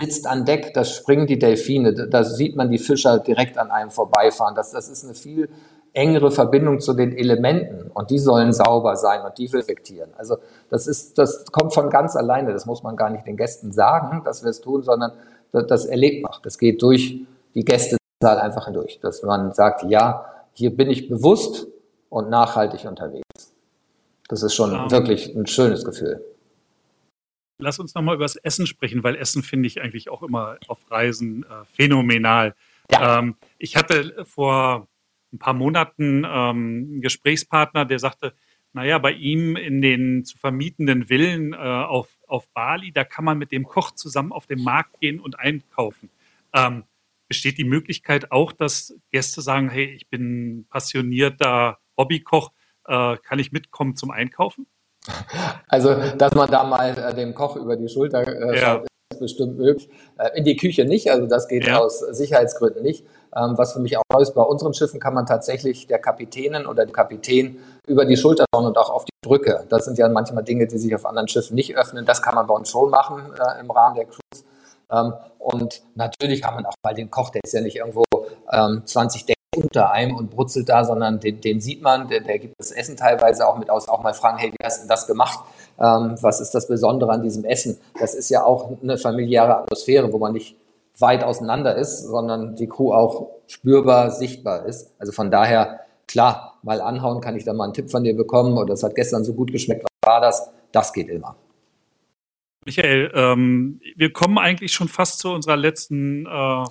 sitzt 0.00 0.26
an 0.26 0.44
Deck, 0.44 0.74
da 0.74 0.84
springen 0.84 1.26
die 1.26 1.38
Delfine, 1.38 1.92
da 1.92 2.24
sieht 2.24 2.56
man 2.56 2.70
die 2.70 2.78
Fischer 2.78 3.18
direkt 3.18 3.58
an 3.58 3.70
einem 3.70 3.90
vorbeifahren. 3.90 4.54
Das, 4.54 4.70
das 4.70 4.88
ist 4.88 5.04
eine 5.04 5.14
viel 5.14 5.48
engere 5.92 6.30
Verbindung 6.30 6.80
zu 6.80 6.92
den 6.92 7.16
Elementen 7.16 7.90
und 7.90 8.10
die 8.10 8.18
sollen 8.18 8.52
sauber 8.52 8.96
sein 8.96 9.22
und 9.22 9.38
die 9.38 9.46
respektieren. 9.46 10.10
Also 10.18 10.36
das 10.68 10.86
ist, 10.86 11.16
das 11.16 11.46
kommt 11.46 11.72
von 11.72 11.88
ganz 11.88 12.16
alleine. 12.16 12.52
Das 12.52 12.66
muss 12.66 12.82
man 12.82 12.96
gar 12.96 13.08
nicht 13.08 13.26
den 13.26 13.38
Gästen 13.38 13.72
sagen, 13.72 14.22
dass 14.24 14.42
wir 14.42 14.50
es 14.50 14.60
tun, 14.60 14.82
sondern 14.82 15.12
das, 15.52 15.66
das 15.66 15.86
erlebt 15.86 16.22
man. 16.22 16.32
Das 16.42 16.58
geht 16.58 16.82
durch 16.82 17.26
die 17.56 17.64
Gästezahl 17.64 18.38
einfach 18.38 18.66
hindurch, 18.66 19.00
dass 19.00 19.22
man 19.22 19.52
sagt, 19.52 19.82
ja, 19.88 20.26
hier 20.52 20.76
bin 20.76 20.90
ich 20.90 21.08
bewusst 21.08 21.66
und 22.08 22.30
nachhaltig 22.30 22.84
unterwegs. 22.84 23.54
Das 24.28 24.42
ist 24.42 24.54
schon 24.54 24.72
ja. 24.72 24.90
wirklich 24.90 25.34
ein 25.34 25.46
schönes 25.46 25.84
Gefühl. 25.84 26.22
Lass 27.58 27.78
uns 27.78 27.94
nochmal 27.94 28.16
über 28.16 28.24
das 28.24 28.36
Essen 28.36 28.66
sprechen, 28.66 29.02
weil 29.02 29.16
Essen 29.16 29.42
finde 29.42 29.66
ich 29.66 29.80
eigentlich 29.80 30.10
auch 30.10 30.22
immer 30.22 30.58
auf 30.68 30.78
Reisen 30.90 31.44
äh, 31.44 31.64
phänomenal. 31.72 32.54
Ja. 32.92 33.18
Ähm, 33.18 33.36
ich 33.58 33.76
hatte 33.76 34.26
vor 34.26 34.86
ein 35.32 35.38
paar 35.38 35.54
Monaten 35.54 36.24
ähm, 36.24 36.26
einen 36.26 37.00
Gesprächspartner, 37.00 37.86
der 37.86 37.98
sagte, 37.98 38.34
naja, 38.74 38.98
bei 38.98 39.12
ihm 39.12 39.56
in 39.56 39.80
den 39.80 40.26
zu 40.26 40.36
vermietenden 40.36 41.06
Villen 41.06 41.54
äh, 41.54 41.56
auf, 41.56 42.08
auf 42.26 42.46
Bali, 42.50 42.92
da 42.92 43.04
kann 43.04 43.24
man 43.24 43.38
mit 43.38 43.52
dem 43.52 43.64
Koch 43.64 43.92
zusammen 43.92 44.32
auf 44.32 44.46
den 44.46 44.62
Markt 44.62 45.00
gehen 45.00 45.18
und 45.18 45.38
einkaufen. 45.38 46.10
Ähm, 46.52 46.84
besteht 47.28 47.58
die 47.58 47.64
Möglichkeit 47.64 48.32
auch, 48.32 48.52
dass 48.52 48.94
Gäste 49.10 49.40
sagen, 49.40 49.68
hey, 49.68 49.86
ich 49.94 50.08
bin 50.08 50.66
passionierter 50.70 51.78
Hobbykoch, 51.96 52.52
äh, 52.86 53.16
kann 53.18 53.38
ich 53.38 53.52
mitkommen 53.52 53.96
zum 53.96 54.10
Einkaufen? 54.10 54.66
Also, 55.68 55.94
dass 56.16 56.34
man 56.34 56.50
da 56.50 56.64
mal 56.64 56.96
äh, 56.96 57.14
dem 57.14 57.34
Koch 57.34 57.56
über 57.56 57.76
die 57.76 57.88
Schulter 57.88 58.26
äh, 58.26 58.56
ja. 58.56 58.74
schaut, 58.74 58.86
ist 59.12 59.20
bestimmt 59.20 59.56
möglich. 59.56 59.88
Äh, 60.18 60.38
in 60.38 60.44
die 60.44 60.56
Küche 60.56 60.84
nicht, 60.84 61.10
also 61.10 61.26
das 61.26 61.48
geht 61.48 61.66
ja. 61.66 61.78
aus 61.78 62.00
Sicherheitsgründen 62.00 62.82
nicht. 62.82 63.04
Ähm, 63.36 63.56
was 63.56 63.72
für 63.72 63.80
mich 63.80 63.96
auch 63.96 64.02
neu 64.12 64.20
ist, 64.20 64.34
bei 64.34 64.42
unseren 64.42 64.74
Schiffen 64.74 64.98
kann 64.98 65.14
man 65.14 65.26
tatsächlich 65.26 65.86
der 65.86 65.98
Kapitänin 65.98 66.66
oder 66.66 66.86
dem 66.86 66.92
Kapitän 66.92 67.58
über 67.86 68.04
die 68.04 68.16
Schulter 68.16 68.44
schauen 68.52 68.66
und 68.66 68.78
auch 68.78 68.90
auf 68.90 69.04
die 69.04 69.12
Brücke. 69.22 69.64
Das 69.68 69.84
sind 69.84 69.98
ja 69.98 70.08
manchmal 70.08 70.42
Dinge, 70.42 70.66
die 70.66 70.78
sich 70.78 70.94
auf 70.94 71.06
anderen 71.06 71.28
Schiffen 71.28 71.54
nicht 71.54 71.76
öffnen. 71.76 72.04
Das 72.04 72.22
kann 72.22 72.34
man 72.34 72.46
bei 72.46 72.54
uns 72.54 72.70
schon 72.70 72.90
machen 72.90 73.32
äh, 73.38 73.60
im 73.60 73.70
Rahmen 73.70 73.96
der 73.96 74.06
Cruise. 74.06 74.45
Ähm, 74.90 75.12
und 75.38 75.82
natürlich 75.94 76.42
kann 76.42 76.54
man 76.54 76.66
auch 76.66 76.74
mal 76.82 76.94
den 76.94 77.10
Koch, 77.10 77.30
der 77.30 77.42
ist 77.44 77.52
ja 77.52 77.60
nicht 77.60 77.76
irgendwo 77.76 78.04
ähm, 78.52 78.82
20 78.84 79.26
Decken 79.26 79.36
unter 79.56 79.90
einem 79.90 80.16
und 80.16 80.30
brutzelt 80.30 80.68
da, 80.68 80.84
sondern 80.84 81.18
den, 81.20 81.40
den 81.40 81.60
sieht 81.60 81.82
man, 81.82 82.08
der, 82.08 82.20
der, 82.20 82.38
gibt 82.38 82.54
das 82.58 82.72
Essen 82.72 82.96
teilweise 82.96 83.46
auch 83.48 83.58
mit 83.58 83.70
aus, 83.70 83.88
auch 83.88 84.02
mal 84.02 84.14
fragen, 84.14 84.38
hey, 84.38 84.50
wie 84.50 84.64
hast 84.64 84.84
du 84.84 84.88
das 84.88 85.06
gemacht? 85.06 85.40
Ähm, 85.78 86.16
was 86.20 86.40
ist 86.40 86.54
das 86.54 86.68
Besondere 86.68 87.12
an 87.12 87.22
diesem 87.22 87.44
Essen? 87.44 87.78
Das 87.98 88.14
ist 88.14 88.28
ja 88.28 88.44
auch 88.44 88.70
eine 88.82 88.98
familiäre 88.98 89.58
Atmosphäre, 89.58 90.12
wo 90.12 90.18
man 90.18 90.32
nicht 90.32 90.56
weit 90.98 91.24
auseinander 91.24 91.76
ist, 91.76 92.04
sondern 92.04 92.56
die 92.56 92.68
Crew 92.68 92.92
auch 92.92 93.28
spürbar, 93.46 94.10
sichtbar 94.10 94.66
ist. 94.66 94.90
Also 94.98 95.12
von 95.12 95.30
daher, 95.30 95.80
klar, 96.06 96.58
mal 96.62 96.80
anhauen, 96.80 97.20
kann 97.20 97.36
ich 97.36 97.44
da 97.44 97.52
mal 97.52 97.64
einen 97.64 97.74
Tipp 97.74 97.90
von 97.90 98.04
dir 98.04 98.16
bekommen 98.16 98.56
oder 98.56 98.74
es 98.74 98.82
hat 98.82 98.94
gestern 98.94 99.24
so 99.24 99.34
gut 99.34 99.52
geschmeckt, 99.52 99.84
was 99.84 100.10
war 100.10 100.20
das? 100.20 100.50
Das 100.72 100.92
geht 100.92 101.08
immer. 101.08 101.36
Michael, 102.66 103.12
ähm, 103.14 103.80
wir 103.94 104.12
kommen 104.12 104.38
eigentlich 104.38 104.72
schon 104.72 104.88
fast 104.88 105.20
zu 105.20 105.30
unserer 105.30 105.56
letzten 105.56 106.26
äh, 106.26 106.64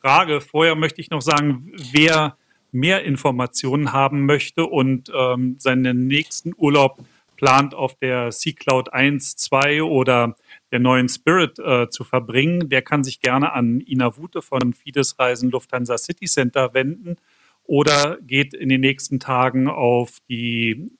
Frage. 0.00 0.40
Vorher 0.40 0.76
möchte 0.76 1.00
ich 1.00 1.10
noch 1.10 1.22
sagen, 1.22 1.72
wer 1.90 2.36
mehr 2.70 3.02
Informationen 3.02 3.92
haben 3.92 4.26
möchte 4.26 4.64
und 4.64 5.10
ähm, 5.12 5.56
seinen 5.58 6.06
nächsten 6.06 6.52
Urlaub 6.56 7.04
plant, 7.34 7.74
auf 7.74 7.96
der 7.96 8.30
Sea 8.30 8.52
Cloud 8.52 8.92
1, 8.92 9.34
2 9.34 9.82
oder 9.82 10.36
der 10.70 10.78
neuen 10.78 11.08
Spirit 11.08 11.58
äh, 11.58 11.88
zu 11.90 12.04
verbringen, 12.04 12.68
der 12.68 12.82
kann 12.82 13.02
sich 13.02 13.20
gerne 13.20 13.52
an 13.52 13.80
Ina 13.80 14.16
Wute 14.16 14.40
von 14.40 14.72
Fides 14.72 15.18
Reisen 15.18 15.50
Lufthansa 15.50 15.98
City 15.98 16.26
Center 16.26 16.74
wenden 16.74 17.16
oder 17.64 18.18
geht 18.20 18.54
in 18.54 18.68
den 18.68 18.82
nächsten 18.82 19.18
Tagen 19.18 19.66
auf 19.66 20.18
die 20.28 20.92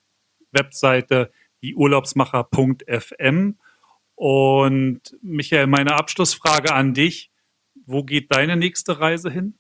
Webseite 0.51 1.31
dieurlaubsmacher.fm. 1.63 3.59
Und 4.17 5.01
Michael, 5.23 5.67
meine 5.67 5.97
Abschlussfrage 5.97 6.73
an 6.73 6.95
dich. 6.95 7.31
Wo 7.87 8.03
geht 8.03 8.35
deine 8.35 8.57
nächste 8.57 9.01
Reise 9.01 9.31
hin? 9.31 9.59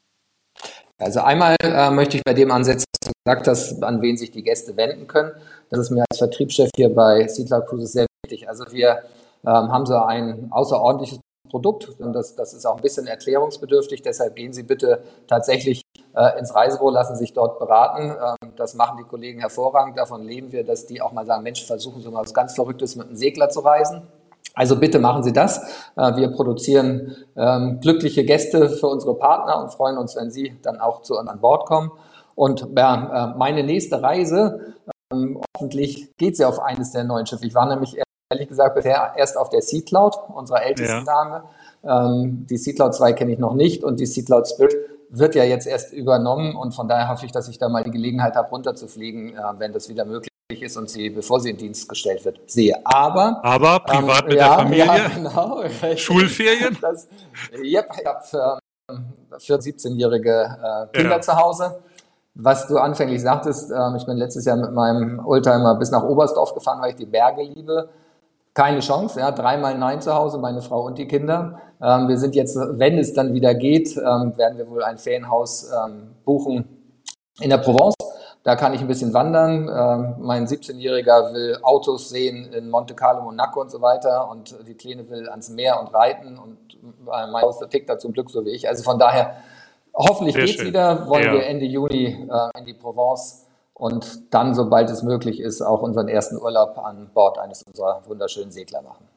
Also 0.98 1.20
einmal 1.20 1.56
äh, 1.60 1.90
möchte 1.90 2.16
ich 2.16 2.22
bei 2.24 2.34
dem 2.34 2.50
ansetzen, 2.50 2.84
was 2.92 3.08
du 3.08 3.12
gesagt 3.24 3.48
hast, 3.48 3.82
an 3.82 4.00
wen 4.00 4.16
sich 4.16 4.30
die 4.30 4.42
Gäste 4.42 4.76
wenden 4.76 5.06
können. 5.06 5.32
Das 5.70 5.80
ist 5.80 5.90
mir 5.90 6.04
als 6.08 6.18
Vertriebschef 6.18 6.70
hier 6.76 6.94
bei 6.94 7.26
Seedler 7.26 7.62
Cruises 7.62 7.92
sehr 7.92 8.06
wichtig. 8.24 8.48
Also 8.48 8.64
wir 8.70 9.02
ähm, 9.44 9.72
haben 9.72 9.86
so 9.86 9.96
ein 9.96 10.48
außerordentliches 10.50 11.18
Produkt 11.50 11.88
und 12.00 12.12
das, 12.12 12.34
das 12.34 12.54
ist 12.54 12.64
auch 12.64 12.76
ein 12.76 12.82
bisschen 12.82 13.06
erklärungsbedürftig. 13.06 14.02
Deshalb 14.02 14.36
gehen 14.36 14.52
Sie 14.52 14.62
bitte 14.62 15.02
tatsächlich 15.26 15.82
äh, 16.14 16.38
ins 16.38 16.54
Reisebüro, 16.54 16.90
lassen 16.90 17.16
sich 17.16 17.32
dort 17.32 17.58
beraten. 17.58 18.10
Ähm, 18.10 18.52
das 18.56 18.74
machen 18.74 18.98
die 18.98 19.04
Kollegen 19.04 19.40
hervorragend. 19.40 19.98
Davon 19.98 20.22
leben 20.22 20.52
wir, 20.52 20.64
dass 20.64 20.86
die 20.86 21.02
auch 21.02 21.12
mal 21.12 21.26
sagen, 21.26 21.42
Mensch, 21.42 21.64
versuchen 21.66 22.02
Sie 22.02 22.10
mal 22.10 22.22
was 22.22 22.34
ganz 22.34 22.54
Verrücktes 22.54 22.96
mit 22.96 23.08
einem 23.08 23.16
Segler 23.16 23.50
zu 23.50 23.60
reisen. 23.60 24.02
Also 24.54 24.78
bitte 24.78 24.98
machen 24.98 25.22
Sie 25.22 25.32
das. 25.32 25.58
Äh, 25.96 26.16
wir 26.16 26.28
produzieren 26.28 27.16
ähm, 27.36 27.80
glückliche 27.80 28.24
Gäste 28.24 28.68
für 28.68 28.86
unsere 28.86 29.16
Partner 29.16 29.60
und 29.60 29.72
freuen 29.72 29.98
uns, 29.98 30.14
wenn 30.16 30.30
Sie 30.30 30.56
dann 30.62 30.80
auch 30.80 31.02
zu 31.02 31.18
uns 31.18 31.28
an 31.28 31.40
Bord 31.40 31.66
kommen. 31.66 31.90
Und 32.34 32.68
ja, 32.76 33.32
äh, 33.32 33.38
meine 33.38 33.64
nächste 33.64 34.02
Reise, 34.02 34.74
ähm, 35.12 35.40
hoffentlich 35.56 36.16
geht 36.16 36.36
sie 36.36 36.44
auf 36.44 36.60
eines 36.60 36.92
der 36.92 37.04
neuen 37.04 37.26
Schiffe. 37.26 37.46
Ich 37.46 37.54
war 37.54 37.66
nämlich 37.66 37.96
ehrlich 38.30 38.48
gesagt 38.48 38.74
bisher 38.74 39.12
erst 39.16 39.36
auf 39.36 39.50
der 39.50 39.62
Sea 39.62 39.82
Cloud, 39.82 40.16
unserer 40.34 40.62
ältesten 40.62 41.04
ja. 41.06 41.24
Dame. 41.24 41.44
Ähm, 41.84 42.46
die 42.48 42.56
Sea 42.56 42.74
Cloud 42.74 42.94
2 42.94 43.12
kenne 43.12 43.32
ich 43.32 43.38
noch 43.38 43.54
nicht 43.54 43.84
und 43.84 44.00
die 44.00 44.06
Sea 44.06 44.24
Cloud 44.24 44.48
Spirit 44.48 44.74
wird 45.10 45.34
ja 45.34 45.44
jetzt 45.44 45.66
erst 45.66 45.92
übernommen 45.92 46.56
und 46.56 46.74
von 46.74 46.88
daher 46.88 47.08
hoffe 47.08 47.26
ich, 47.26 47.32
dass 47.32 47.48
ich 47.48 47.58
da 47.58 47.68
mal 47.68 47.84
die 47.84 47.92
Gelegenheit 47.92 48.34
habe, 48.34 48.48
runterzufliegen, 48.50 49.36
äh, 49.36 49.40
wenn 49.58 49.72
das 49.72 49.88
wieder 49.88 50.04
möglich 50.04 50.33
ist 50.52 50.76
und 50.76 50.90
sie, 50.90 51.08
bevor 51.08 51.40
sie 51.40 51.50
in 51.50 51.56
Dienst 51.56 51.88
gestellt 51.88 52.22
wird, 52.24 52.38
sehe. 52.50 52.74
Aber, 52.84 53.40
Aber 53.42 53.80
privat 53.80 54.24
ähm, 54.24 54.28
mit 54.28 54.38
ja, 54.38 54.48
der 54.48 54.58
Familie? 54.58 54.84
Ja, 54.84 55.08
genau. 55.08 55.62
Schulferien? 55.96 56.76
Das, 56.82 57.08
yep, 57.52 57.86
ich 57.98 58.06
habe 58.06 58.60
ähm, 58.90 59.04
für 59.38 59.54
17-jährige 59.54 60.90
äh, 60.92 60.96
Kinder 60.96 61.16
ja. 61.16 61.20
zu 61.22 61.34
Hause. 61.34 61.78
Was 62.34 62.66
du 62.66 62.76
anfänglich 62.76 63.22
sagtest, 63.22 63.70
äh, 63.70 63.96
ich 63.96 64.04
bin 64.04 64.18
letztes 64.18 64.44
Jahr 64.44 64.58
mit 64.58 64.72
meinem 64.72 65.24
Oldtimer 65.24 65.76
bis 65.76 65.90
nach 65.90 66.02
Oberstdorf 66.02 66.52
gefahren, 66.52 66.82
weil 66.82 66.90
ich 66.90 66.96
die 66.96 67.06
Berge 67.06 67.42
liebe 67.42 67.88
keine 68.52 68.80
Chance. 68.80 69.20
Ja, 69.20 69.32
dreimal 69.32 69.78
Nein 69.78 70.02
zu 70.02 70.14
Hause, 70.14 70.36
meine 70.38 70.60
Frau 70.60 70.84
und 70.84 70.98
die 70.98 71.08
Kinder. 71.08 71.58
Ähm, 71.80 72.06
wir 72.08 72.18
sind 72.18 72.34
jetzt, 72.34 72.56
wenn 72.56 72.98
es 72.98 73.14
dann 73.14 73.32
wieder 73.32 73.54
geht, 73.54 73.96
ähm, 73.96 74.36
werden 74.36 74.58
wir 74.58 74.68
wohl 74.68 74.84
ein 74.84 74.98
Ferienhaus 74.98 75.70
ähm, 75.72 76.10
buchen 76.26 76.68
in 77.40 77.48
der 77.48 77.58
Provence. 77.58 77.94
Da 78.44 78.56
kann 78.56 78.74
ich 78.74 78.80
ein 78.82 78.86
bisschen 78.86 79.14
wandern. 79.14 79.68
Ähm, 79.68 80.14
mein 80.24 80.46
17-Jähriger 80.46 81.32
will 81.32 81.58
Autos 81.62 82.10
sehen 82.10 82.52
in 82.52 82.68
Monte 82.68 82.94
Carlo, 82.94 83.22
Monaco 83.22 83.62
und 83.62 83.70
so 83.70 83.80
weiter. 83.80 84.28
Und 84.30 84.54
die 84.68 84.74
Kleine 84.74 85.08
will 85.08 85.28
ans 85.30 85.48
Meer 85.48 85.80
und 85.80 85.94
reiten. 85.94 86.38
Und 86.38 86.74
äh, 86.74 87.26
mein 87.26 87.42
Haus 87.42 87.58
tickt 87.70 87.88
da 87.88 87.98
zum 87.98 88.12
Glück 88.12 88.30
so 88.30 88.44
wie 88.44 88.50
ich. 88.50 88.68
Also 88.68 88.82
von 88.82 88.98
daher, 88.98 89.36
hoffentlich 89.94 90.34
Sehr 90.34 90.44
geht's 90.44 90.58
schön. 90.58 90.68
wieder. 90.68 91.08
Wollen 91.08 91.24
ja. 91.24 91.32
wir 91.32 91.46
Ende 91.46 91.64
Juni 91.64 92.28
äh, 92.30 92.58
in 92.58 92.66
die 92.66 92.74
Provence 92.74 93.46
und 93.72 94.32
dann, 94.32 94.54
sobald 94.54 94.88
es 94.90 95.02
möglich 95.02 95.40
ist, 95.40 95.60
auch 95.60 95.82
unseren 95.82 96.08
ersten 96.08 96.36
Urlaub 96.36 96.78
an 96.78 97.10
Bord 97.12 97.38
eines 97.38 97.62
unserer 97.62 98.02
wunderschönen 98.06 98.50
Segler 98.50 98.82
machen. 98.82 99.08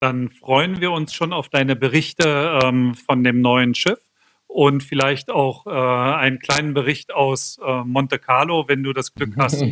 Dann 0.00 0.30
freuen 0.30 0.80
wir 0.80 0.90
uns 0.92 1.12
schon 1.12 1.32
auf 1.32 1.48
deine 1.48 1.76
Berichte 1.76 2.60
ähm, 2.62 2.94
von 2.94 3.22
dem 3.22 3.40
neuen 3.40 3.74
Schiff 3.74 4.00
und 4.48 4.82
vielleicht 4.82 5.30
auch 5.30 5.66
äh, 5.66 5.70
einen 5.70 6.40
kleinen 6.40 6.74
Bericht 6.74 7.14
aus 7.14 7.60
äh, 7.64 7.84
Monte 7.84 8.18
Carlo, 8.18 8.66
wenn 8.66 8.82
du 8.82 8.92
das 8.92 9.14
Glück 9.14 9.36
hast, 9.36 9.62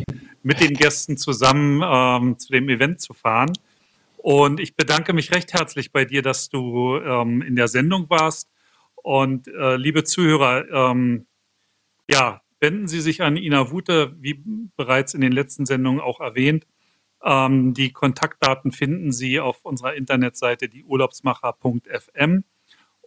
mit 0.43 0.61
den 0.61 0.75
Gästen 0.75 1.17
zusammen 1.17 1.81
ähm, 1.83 2.39
zu 2.39 2.51
dem 2.53 2.69
Event 2.69 3.01
zu 3.01 3.13
fahren. 3.13 3.51
Und 4.17 4.59
ich 4.59 4.75
bedanke 4.75 5.13
mich 5.13 5.33
recht 5.33 5.53
herzlich 5.53 5.91
bei 5.91 6.05
dir, 6.05 6.21
dass 6.21 6.49
du 6.49 6.97
ähm, 6.97 7.41
in 7.41 7.55
der 7.55 7.67
Sendung 7.67 8.09
warst. 8.09 8.49
Und 8.95 9.47
äh, 9.47 9.77
liebe 9.77 10.03
Zuhörer, 10.03 10.91
ähm, 10.91 11.25
ja, 12.09 12.41
wenden 12.59 12.87
Sie 12.87 13.01
sich 13.01 13.21
an 13.21 13.35
Ina 13.35 13.71
Wute, 13.71 14.15
wie 14.19 14.43
bereits 14.75 15.13
in 15.13 15.21
den 15.21 15.31
letzten 15.31 15.65
Sendungen 15.65 16.01
auch 16.01 16.19
erwähnt. 16.19 16.67
Ähm, 17.23 17.73
die 17.73 17.91
Kontaktdaten 17.91 18.71
finden 18.71 19.11
Sie 19.11 19.39
auf 19.39 19.63
unserer 19.63 19.95
Internetseite 19.95 20.69
dieurlaubsmacher.fm. 20.69 22.43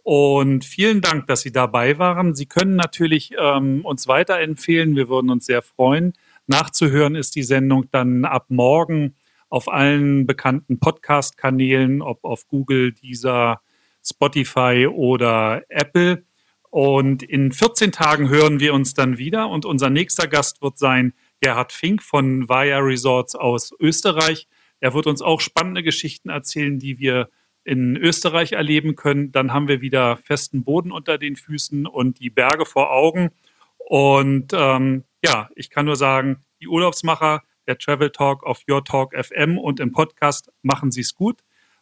Und 0.03 0.65
vielen 0.65 1.01
Dank, 1.01 1.27
dass 1.27 1.41
Sie 1.41 1.51
dabei 1.51 1.99
waren. 1.99 2.33
Sie 2.33 2.47
können 2.47 2.75
natürlich 2.75 3.33
ähm, 3.37 3.85
uns 3.85 4.07
weiterempfehlen. 4.07 4.95
Wir 4.95 5.09
würden 5.09 5.29
uns 5.29 5.45
sehr 5.45 5.61
freuen. 5.61 6.13
Nachzuhören 6.47 7.15
ist 7.15 7.35
die 7.35 7.43
Sendung 7.43 7.85
dann 7.91 8.25
ab 8.25 8.45
morgen 8.49 9.15
auf 9.49 9.67
allen 9.67 10.25
bekannten 10.25 10.79
Podcast-Kanälen, 10.79 12.01
ob 12.01 12.23
auf 12.23 12.47
Google, 12.47 12.93
dieser 12.93 13.61
Spotify 14.03 14.87
oder 14.91 15.63
Apple. 15.69 16.23
Und 16.69 17.21
in 17.21 17.51
14 17.51 17.91
Tagen 17.91 18.29
hören 18.29 18.61
wir 18.61 18.73
uns 18.73 18.93
dann 18.93 19.17
wieder 19.17 19.49
und 19.49 19.65
unser 19.65 19.89
nächster 19.89 20.27
Gast 20.27 20.61
wird 20.61 20.77
sein 20.77 21.13
Gerhard 21.41 21.73
Fink 21.73 22.01
von 22.01 22.47
Via 22.47 22.79
Resorts 22.79 23.35
aus 23.35 23.73
Österreich. 23.79 24.47
Er 24.79 24.93
wird 24.93 25.05
uns 25.05 25.21
auch 25.21 25.41
spannende 25.41 25.83
Geschichten 25.83 26.29
erzählen, 26.29 26.79
die 26.79 26.97
wir 26.97 27.29
in 27.63 27.95
Österreich 27.95 28.53
erleben 28.53 28.95
können. 28.95 29.31
Dann 29.31 29.53
haben 29.53 29.67
wir 29.67 29.81
wieder 29.81 30.17
festen 30.17 30.63
Boden 30.63 30.91
unter 30.91 31.17
den 31.17 31.35
Füßen 31.35 31.85
und 31.85 32.19
die 32.19 32.29
Berge 32.29 32.65
vor 32.65 32.91
Augen. 32.91 33.29
Und 33.77 34.53
ähm, 34.53 35.03
ja, 35.23 35.49
ich 35.55 35.69
kann 35.69 35.85
nur 35.85 35.95
sagen, 35.95 36.43
die 36.61 36.67
Urlaubsmacher, 36.67 37.43
der 37.67 37.77
Travel 37.77 38.09
Talk 38.09 38.43
auf 38.43 38.61
Your 38.69 38.83
Talk 38.83 39.13
FM 39.15 39.57
und 39.57 39.79
im 39.79 39.91
Podcast 39.91 40.51
machen 40.61 40.91
Sie 40.91 41.01
es 41.01 41.15
gut. 41.15 41.41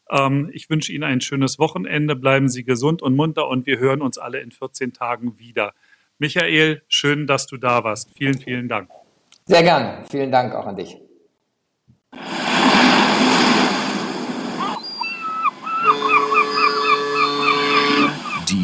Ähm, 0.10 0.50
ich 0.54 0.70
wünsche 0.70 0.92
Ihnen 0.92 1.04
ein 1.04 1.22
schönes 1.22 1.60
Wochenende. 1.60 2.16
Bleiben 2.16 2.50
Sie 2.50 2.64
gesund 2.64 3.02
und 3.02 3.16
munter 3.16 3.48
und 3.48 3.66
wir 3.66 3.80
hören 3.80 4.02
uns 4.02 4.18
alle 4.18 4.40
in 4.40 4.52
14 4.52 4.94
Tagen 4.94 5.38
wieder. 5.38 5.74
Michael, 6.18 6.82
schön, 6.90 7.28
dass 7.28 7.48
du 7.48 7.58
da 7.58 7.84
warst. 7.84 8.10
Vielen, 8.18 8.38
vielen 8.38 8.68
Dank. 8.68 8.90
Sehr 9.46 9.64
gerne. 9.64 10.04
Vielen 10.10 10.32
Dank 10.32 10.54
auch 10.54 10.68
an 10.68 10.76
dich. 10.76 10.98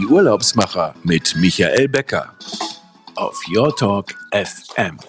Die 0.05 0.11
Urlaubsmacher 0.11 0.93
mit 1.03 1.35
Michael 1.35 1.87
Becker 1.87 2.31
auf 3.15 3.41
Your 3.49 3.75
Talk 3.75 4.13
FM. 4.31 4.99